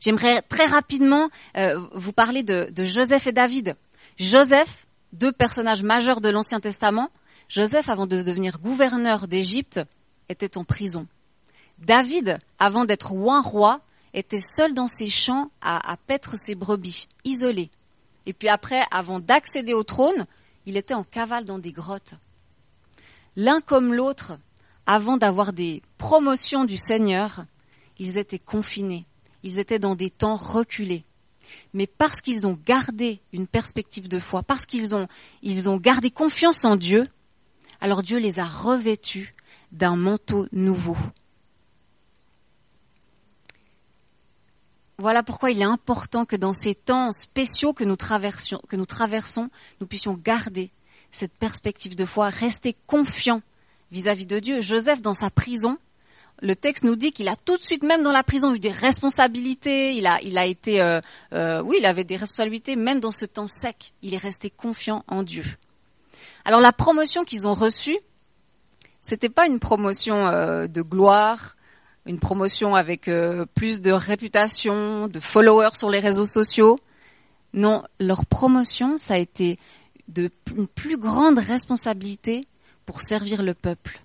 J'aimerais 0.00 0.42
très 0.42 0.66
rapidement 0.66 1.30
euh, 1.56 1.80
vous 1.94 2.12
parler 2.12 2.42
de, 2.42 2.68
de 2.70 2.84
Joseph 2.84 3.26
et 3.26 3.32
David. 3.32 3.76
Joseph, 4.16 4.86
deux 5.12 5.32
personnages 5.32 5.82
majeurs 5.82 6.20
de 6.20 6.28
l'Ancien 6.28 6.60
Testament. 6.60 7.10
Joseph, 7.48 7.88
avant 7.88 8.06
de 8.06 8.22
devenir 8.22 8.58
gouverneur 8.60 9.28
d'Égypte, 9.28 9.80
était 10.28 10.56
en 10.56 10.64
prison. 10.64 11.06
David, 11.82 12.38
avant 12.60 12.84
d'être 12.84 13.10
roi 13.10 13.40
roi, 13.40 13.80
était 14.14 14.40
seul 14.40 14.72
dans 14.72 14.86
ses 14.86 15.08
champs 15.08 15.50
à, 15.60 15.96
paître 16.06 16.36
ses 16.36 16.54
brebis, 16.54 17.08
isolé. 17.24 17.70
Et 18.24 18.32
puis 18.32 18.48
après, 18.48 18.84
avant 18.92 19.18
d'accéder 19.18 19.74
au 19.74 19.82
trône, 19.82 20.26
il 20.64 20.76
était 20.76 20.94
en 20.94 21.02
cavale 21.02 21.44
dans 21.44 21.58
des 21.58 21.72
grottes. 21.72 22.14
L'un 23.34 23.60
comme 23.60 23.94
l'autre, 23.94 24.38
avant 24.86 25.16
d'avoir 25.16 25.52
des 25.52 25.82
promotions 25.98 26.64
du 26.64 26.76
Seigneur, 26.76 27.46
ils 27.98 28.16
étaient 28.16 28.38
confinés, 28.38 29.04
ils 29.42 29.58
étaient 29.58 29.80
dans 29.80 29.96
des 29.96 30.10
temps 30.10 30.36
reculés. 30.36 31.04
Mais 31.74 31.88
parce 31.88 32.20
qu'ils 32.20 32.46
ont 32.46 32.58
gardé 32.64 33.20
une 33.32 33.48
perspective 33.48 34.06
de 34.06 34.20
foi, 34.20 34.44
parce 34.44 34.66
qu'ils 34.66 34.94
ont, 34.94 35.08
ils 35.42 35.68
ont 35.68 35.78
gardé 35.78 36.12
confiance 36.12 36.64
en 36.64 36.76
Dieu, 36.76 37.08
alors 37.80 38.04
Dieu 38.04 38.18
les 38.18 38.38
a 38.38 38.44
revêtus 38.44 39.34
d'un 39.72 39.96
manteau 39.96 40.46
nouveau. 40.52 40.96
Voilà 45.02 45.24
pourquoi 45.24 45.50
il 45.50 45.60
est 45.60 45.64
important 45.64 46.24
que 46.24 46.36
dans 46.36 46.52
ces 46.52 46.76
temps 46.76 47.10
spéciaux 47.10 47.72
que 47.72 47.82
nous, 47.82 47.96
traversons, 47.96 49.50
nous 49.80 49.86
puissions 49.88 50.14
garder 50.14 50.70
cette 51.10 51.32
perspective 51.32 51.96
de 51.96 52.04
foi, 52.04 52.28
rester 52.28 52.76
confiants 52.86 53.42
vis-à-vis 53.90 54.26
de 54.26 54.38
Dieu. 54.38 54.60
Joseph, 54.60 55.02
dans 55.02 55.12
sa 55.12 55.28
prison, 55.28 55.76
le 56.40 56.54
texte 56.54 56.84
nous 56.84 56.94
dit 56.94 57.10
qu'il 57.10 57.26
a 57.26 57.34
tout 57.34 57.56
de 57.56 57.62
suite, 57.62 57.82
même 57.82 58.04
dans 58.04 58.12
la 58.12 58.22
prison, 58.22 58.54
eu 58.54 58.60
des 58.60 58.70
responsabilités. 58.70 59.96
Il 59.96 60.06
a, 60.06 60.20
il 60.22 60.38
a 60.38 60.46
été, 60.46 60.80
euh, 60.80 61.00
euh, 61.32 61.60
oui, 61.62 61.78
il 61.80 61.84
avait 61.84 62.04
des 62.04 62.14
responsabilités, 62.14 62.76
même 62.76 63.00
dans 63.00 63.10
ce 63.10 63.26
temps 63.26 63.48
sec. 63.48 63.94
Il 64.02 64.14
est 64.14 64.18
resté 64.18 64.50
confiant 64.50 65.04
en 65.08 65.24
Dieu. 65.24 65.44
Alors 66.44 66.60
la 66.60 66.72
promotion 66.72 67.24
qu'ils 67.24 67.48
ont 67.48 67.54
reçue, 67.54 67.98
c'était 69.00 69.28
pas 69.28 69.48
une 69.48 69.58
promotion 69.58 70.28
euh, 70.28 70.68
de 70.68 70.80
gloire, 70.80 71.56
une 72.06 72.18
promotion 72.18 72.74
avec 72.74 73.10
plus 73.54 73.80
de 73.80 73.92
réputation, 73.92 75.08
de 75.08 75.20
followers 75.20 75.74
sur 75.74 75.90
les 75.90 76.00
réseaux 76.00 76.26
sociaux. 76.26 76.78
Non, 77.54 77.84
leur 78.00 78.26
promotion, 78.26 78.98
ça 78.98 79.14
a 79.14 79.18
été 79.18 79.58
une 80.16 80.66
plus 80.68 80.96
grande 80.96 81.38
responsabilité 81.38 82.46
pour 82.86 83.00
servir 83.00 83.42
le 83.42 83.54
peuple. 83.54 84.00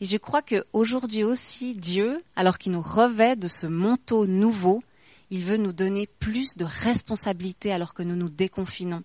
Et 0.00 0.06
je 0.06 0.16
crois 0.16 0.40
qu'aujourd'hui 0.40 1.24
aussi, 1.24 1.74
Dieu, 1.74 2.18
alors 2.34 2.56
qu'il 2.56 2.72
nous 2.72 2.80
revêt 2.80 3.36
de 3.36 3.48
ce 3.48 3.66
manteau 3.66 4.26
nouveau, 4.26 4.82
il 5.28 5.44
veut 5.44 5.58
nous 5.58 5.74
donner 5.74 6.06
plus 6.06 6.56
de 6.56 6.64
responsabilités 6.64 7.70
alors 7.72 7.92
que 7.92 8.02
nous 8.02 8.16
nous 8.16 8.30
déconfinons. 8.30 9.02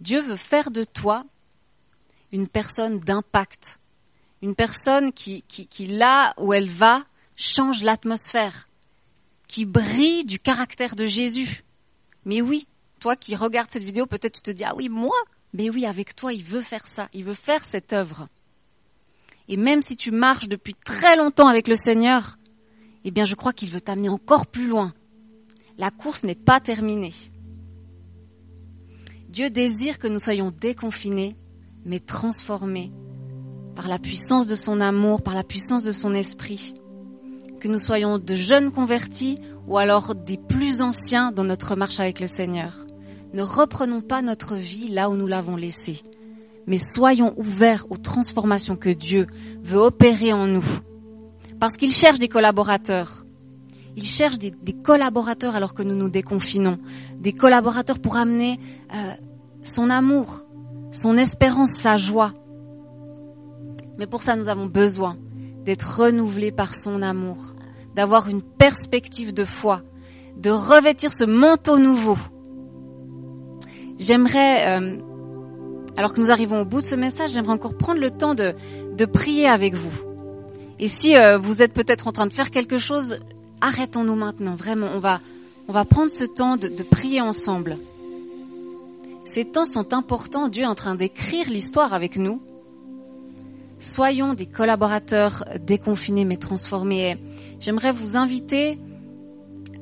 Dieu 0.00 0.22
veut 0.22 0.36
faire 0.36 0.70
de 0.70 0.84
toi 0.84 1.26
une 2.32 2.46
personne 2.46 3.00
d'impact, 3.00 3.79
une 4.42 4.54
personne 4.54 5.12
qui, 5.12 5.42
qui, 5.42 5.86
là 5.86 6.34
où 6.38 6.52
elle 6.52 6.70
va, 6.70 7.04
change 7.36 7.82
l'atmosphère, 7.82 8.68
qui 9.48 9.66
brille 9.66 10.24
du 10.24 10.38
caractère 10.38 10.96
de 10.96 11.06
Jésus. 11.06 11.64
Mais 12.24 12.40
oui, 12.40 12.66
toi 13.00 13.16
qui 13.16 13.34
regardes 13.34 13.70
cette 13.70 13.84
vidéo, 13.84 14.06
peut-être 14.06 14.36
tu 14.36 14.42
te 14.42 14.50
dis, 14.50 14.64
ah 14.64 14.74
oui, 14.74 14.88
moi, 14.88 15.16
mais 15.52 15.68
oui, 15.68 15.84
avec 15.84 16.14
toi, 16.14 16.32
il 16.32 16.44
veut 16.44 16.62
faire 16.62 16.86
ça, 16.86 17.08
il 17.12 17.24
veut 17.24 17.34
faire 17.34 17.64
cette 17.64 17.92
œuvre. 17.92 18.28
Et 19.48 19.56
même 19.56 19.82
si 19.82 19.96
tu 19.96 20.10
marches 20.10 20.48
depuis 20.48 20.74
très 20.74 21.16
longtemps 21.16 21.48
avec 21.48 21.66
le 21.68 21.76
Seigneur, 21.76 22.38
eh 23.04 23.10
bien 23.10 23.24
je 23.24 23.34
crois 23.34 23.52
qu'il 23.52 23.70
veut 23.70 23.80
t'amener 23.80 24.08
encore 24.08 24.46
plus 24.46 24.68
loin. 24.68 24.94
La 25.76 25.90
course 25.90 26.22
n'est 26.22 26.34
pas 26.34 26.60
terminée. 26.60 27.14
Dieu 29.28 29.50
désire 29.50 29.98
que 29.98 30.08
nous 30.08 30.18
soyons 30.18 30.50
déconfinés, 30.50 31.34
mais 31.84 32.00
transformés 32.00 32.92
par 33.80 33.88
la 33.88 33.98
puissance 33.98 34.46
de 34.46 34.56
son 34.56 34.78
amour, 34.78 35.22
par 35.22 35.34
la 35.34 35.42
puissance 35.42 35.82
de 35.84 35.92
son 35.92 36.12
esprit. 36.12 36.74
Que 37.60 37.68
nous 37.68 37.78
soyons 37.78 38.18
de 38.18 38.34
jeunes 38.34 38.72
convertis 38.72 39.38
ou 39.66 39.78
alors 39.78 40.14
des 40.14 40.36
plus 40.36 40.82
anciens 40.82 41.32
dans 41.32 41.44
notre 41.44 41.76
marche 41.76 41.98
avec 41.98 42.20
le 42.20 42.26
Seigneur. 42.26 42.84
Ne 43.32 43.40
reprenons 43.40 44.02
pas 44.02 44.20
notre 44.20 44.56
vie 44.56 44.88
là 44.88 45.08
où 45.08 45.16
nous 45.16 45.26
l'avons 45.26 45.56
laissée 45.56 46.02
mais 46.66 46.76
soyons 46.76 47.32
ouverts 47.38 47.86
aux 47.88 47.96
transformations 47.96 48.76
que 48.76 48.90
Dieu 48.90 49.26
veut 49.62 49.80
opérer 49.80 50.34
en 50.34 50.46
nous. 50.46 50.66
Parce 51.58 51.78
qu'il 51.78 51.90
cherche 51.90 52.18
des 52.18 52.28
collaborateurs. 52.28 53.24
Il 53.96 54.04
cherche 54.04 54.38
des, 54.38 54.52
collaborateurs 54.84 55.56
alors 55.56 55.72
que 55.72 55.82
nous 55.82 55.96
nous 55.96 56.10
déconfinons. 56.10 56.78
Des 57.18 57.32
collaborateurs 57.32 57.98
pour 57.98 58.16
amener 58.16 58.60
euh, 58.94 59.14
son 59.62 59.88
amour, 59.88 60.44
son 60.92 61.16
espérance, 61.16 61.70
sa 61.72 61.96
joie. 61.96 62.34
Mais 64.00 64.06
pour 64.06 64.22
ça, 64.22 64.34
nous 64.34 64.48
avons 64.48 64.64
besoin 64.64 65.18
d'être 65.66 65.98
renouvelés 66.00 66.52
par 66.52 66.74
son 66.74 67.02
amour, 67.02 67.36
d'avoir 67.94 68.30
une 68.30 68.40
perspective 68.40 69.34
de 69.34 69.44
foi, 69.44 69.82
de 70.38 70.48
revêtir 70.48 71.12
ce 71.12 71.24
manteau 71.24 71.76
nouveau. 71.76 72.16
J'aimerais 73.98 74.80
euh, 74.80 74.96
alors 75.98 76.14
que 76.14 76.20
nous 76.22 76.30
arrivons 76.30 76.62
au 76.62 76.64
bout 76.64 76.80
de 76.80 76.86
ce 76.86 76.94
message, 76.94 77.32
j'aimerais 77.34 77.52
encore 77.52 77.76
prendre 77.76 78.00
le 78.00 78.10
temps 78.10 78.34
de, 78.34 78.54
prier 79.04 79.46
avec 79.46 79.74
vous. 79.74 79.92
Et 80.78 80.88
si 80.88 81.14
euh, 81.14 81.36
vous 81.36 81.60
êtes 81.60 81.74
peut-être 81.74 82.06
en 82.06 82.12
train 82.12 82.26
de 82.26 82.32
faire 82.32 82.50
quelque 82.50 82.78
chose, 82.78 83.18
arrêtons-nous 83.60 84.16
maintenant. 84.16 84.54
Vraiment, 84.54 84.88
on 84.94 84.98
va, 84.98 85.84
prendre 85.84 86.10
ce 86.10 86.24
temps 86.24 86.56
de 86.56 86.82
prier 86.84 87.20
ensemble. 87.20 87.76
Ces 89.26 89.44
temps 89.44 89.66
sont 89.66 89.92
importants. 89.92 90.48
Dieu 90.48 90.62
est 90.62 90.66
en 90.66 90.74
train 90.74 90.94
d'écrire 90.94 91.50
l'histoire 91.50 91.92
avec 91.92 92.16
nous. 92.16 92.40
Soyons 93.80 94.34
des 94.34 94.44
collaborateurs 94.44 95.46
déconfinés 95.66 96.26
mais 96.26 96.36
transformés. 96.36 97.16
J'aimerais 97.60 97.92
vous 97.92 98.18
inviter 98.18 98.78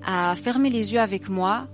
à 0.07 0.37
fermer 0.37 0.71
les 0.71 0.93
yeux 0.93 1.01
avec 1.01 1.29
moi. 1.29 1.67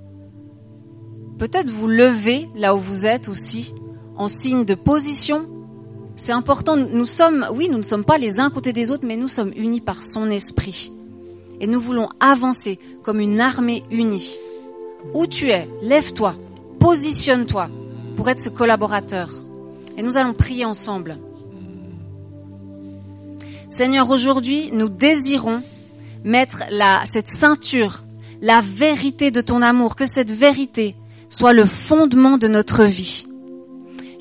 Peut-être 1.39 1.71
vous 1.71 1.87
lever 1.87 2.49
là 2.57 2.75
où 2.75 2.79
vous 2.79 3.05
êtes 3.05 3.29
aussi 3.29 3.75
en 4.17 4.29
signe 4.29 4.65
de 4.65 4.75
position. 4.75 5.47
C'est 6.17 6.33
important, 6.33 6.77
nous 6.77 7.05
sommes, 7.05 7.47
oui, 7.53 7.69
nous 7.69 7.77
ne 7.77 7.83
sommes 7.83 8.05
pas 8.05 8.17
les 8.17 8.41
uns 8.41 8.49
côté 8.49 8.73
des 8.73 8.91
autres, 8.91 9.05
mais 9.07 9.17
nous 9.17 9.29
sommes 9.29 9.53
unis 9.55 9.83
par 9.83 10.03
son 10.03 10.31
esprit. 10.31 10.93
Et 11.61 11.67
nous 11.67 11.81
voulons 11.81 12.09
avancer 12.21 12.79
comme 13.03 13.21
une 13.21 13.39
armée 13.39 13.83
unie. 13.91 14.35
Où 15.13 15.27
tu 15.27 15.51
es, 15.51 15.69
lève-toi, 15.83 16.37
positionne-toi 16.79 17.69
pour 18.17 18.31
être 18.31 18.41
ce 18.41 18.49
collaborateur. 18.49 19.29
Et 19.99 20.03
nous 20.03 20.17
allons 20.17 20.33
prier 20.33 20.65
ensemble. 20.65 21.19
Seigneur, 23.77 24.09
aujourd'hui, 24.09 24.71
nous 24.73 24.89
désirons 24.89 25.61
mettre 26.23 26.63
la, 26.71 27.03
cette 27.13 27.29
ceinture, 27.29 28.05
la 28.41 28.61
vérité 28.61 29.33
de 29.33 29.41
ton 29.41 29.63
amour, 29.63 29.97
que 29.97 30.07
cette 30.07 30.31
vérité 30.31 30.95
soit 31.29 31.53
le 31.53 31.65
fondement 31.65 32.39
de 32.39 32.47
notre 32.47 32.85
vie. 32.85 33.27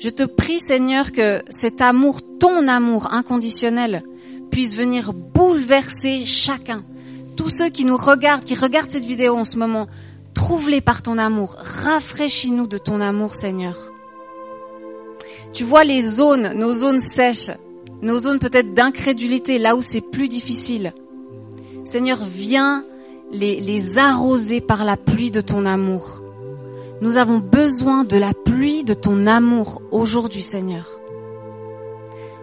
Je 0.00 0.08
te 0.08 0.24
prie, 0.24 0.58
Seigneur, 0.58 1.12
que 1.12 1.40
cet 1.50 1.80
amour, 1.80 2.20
ton 2.40 2.66
amour 2.66 3.12
inconditionnel, 3.12 4.02
puisse 4.50 4.74
venir 4.74 5.12
bouleverser 5.12 6.26
chacun. 6.26 6.82
Tous 7.36 7.48
ceux 7.48 7.68
qui 7.68 7.84
nous 7.84 7.96
regardent, 7.96 8.44
qui 8.44 8.56
regardent 8.56 8.90
cette 8.90 9.04
vidéo 9.04 9.36
en 9.36 9.44
ce 9.44 9.56
moment, 9.56 9.86
trouve-les 10.34 10.80
par 10.80 11.00
ton 11.00 11.16
amour. 11.16 11.54
Rafraîchis-nous 11.60 12.66
de 12.66 12.78
ton 12.78 13.00
amour, 13.00 13.36
Seigneur. 13.36 13.76
Tu 15.52 15.62
vois 15.62 15.84
les 15.84 16.02
zones, 16.02 16.54
nos 16.54 16.72
zones 16.72 17.00
sèches, 17.00 17.52
nos 18.04 18.18
zones 18.18 18.38
peut-être 18.38 18.74
d'incrédulité, 18.74 19.58
là 19.58 19.74
où 19.74 19.82
c'est 19.82 20.02
plus 20.12 20.28
difficile. 20.28 20.92
Seigneur, 21.84 22.18
viens 22.24 22.84
les, 23.32 23.98
arroser 23.98 24.60
par 24.60 24.84
la 24.84 24.96
pluie 24.96 25.30
de 25.30 25.40
ton 25.40 25.64
amour. 25.64 26.22
Nous 27.00 27.16
avons 27.16 27.38
besoin 27.38 28.04
de 28.04 28.16
la 28.16 28.32
pluie 28.32 28.84
de 28.84 28.94
ton 28.94 29.26
amour 29.26 29.82
aujourd'hui, 29.90 30.42
Seigneur. 30.42 30.86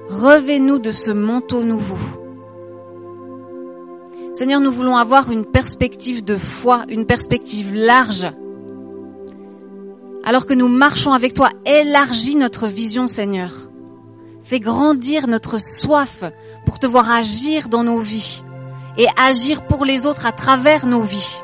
Revais-nous 0.10 0.80
de 0.80 0.92
ce 0.92 1.12
manteau 1.12 1.64
nouveau. 1.64 1.98
Seigneur, 4.34 4.60
nous 4.60 4.72
voulons 4.72 4.98
avoir 4.98 5.32
une 5.32 5.46
perspective 5.46 6.24
de 6.24 6.38
foi, 6.38 6.86
une 6.90 7.06
perspective 7.06 7.74
large. 7.74 8.28
Alors 10.24 10.46
que 10.46 10.54
nous 10.54 10.68
marchons 10.68 11.14
avec 11.14 11.34
toi, 11.34 11.50
élargis 11.66 12.36
notre 12.36 12.68
vision, 12.68 13.08
Seigneur. 13.08 13.71
Fais 14.52 14.60
grandir 14.60 15.30
notre 15.30 15.60
soif 15.60 16.26
pour 16.66 16.78
te 16.78 16.86
voir 16.86 17.10
agir 17.10 17.70
dans 17.70 17.86
nos 17.86 18.00
vies 18.00 18.44
et 18.98 19.08
agir 19.16 19.66
pour 19.66 19.86
les 19.86 20.06
autres 20.06 20.26
à 20.26 20.34
travers 20.34 20.86
nos 20.88 21.04
vies. 21.04 21.42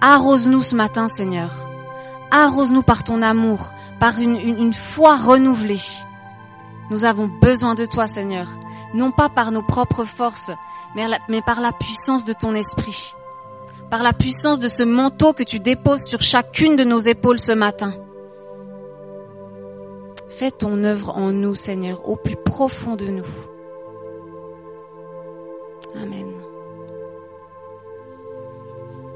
Arrose-nous 0.00 0.62
ce 0.62 0.74
matin, 0.74 1.06
Seigneur. 1.06 1.52
Arrose-nous 2.32 2.82
par 2.82 3.04
ton 3.04 3.22
amour, 3.22 3.70
par 4.00 4.18
une, 4.18 4.72
foi 4.72 5.16
renouvelée. 5.16 5.78
Nous 6.90 7.04
avons 7.04 7.28
besoin 7.40 7.76
de 7.76 7.84
toi, 7.84 8.08
Seigneur, 8.08 8.48
non 8.94 9.12
pas 9.12 9.28
par 9.28 9.52
nos 9.52 9.62
propres 9.62 10.04
forces, 10.04 10.50
mais 10.96 11.40
par 11.42 11.60
la 11.60 11.70
puissance 11.70 12.24
de 12.24 12.32
ton 12.32 12.52
esprit, 12.56 13.14
par 13.92 14.02
la 14.02 14.12
puissance 14.12 14.58
de 14.58 14.66
ce 14.66 14.82
manteau 14.82 15.34
que 15.34 15.44
tu 15.44 15.60
déposes 15.60 16.02
sur 16.02 16.20
chacune 16.20 16.74
de 16.74 16.82
nos 16.82 16.98
épaules 16.98 17.38
ce 17.38 17.52
matin. 17.52 17.92
Fais 20.38 20.52
ton 20.52 20.84
œuvre 20.84 21.16
en 21.16 21.32
nous, 21.32 21.56
Seigneur, 21.56 22.08
au 22.08 22.14
plus 22.14 22.36
profond 22.36 22.94
de 22.94 23.06
nous. 23.06 23.26
Amen. 25.96 26.27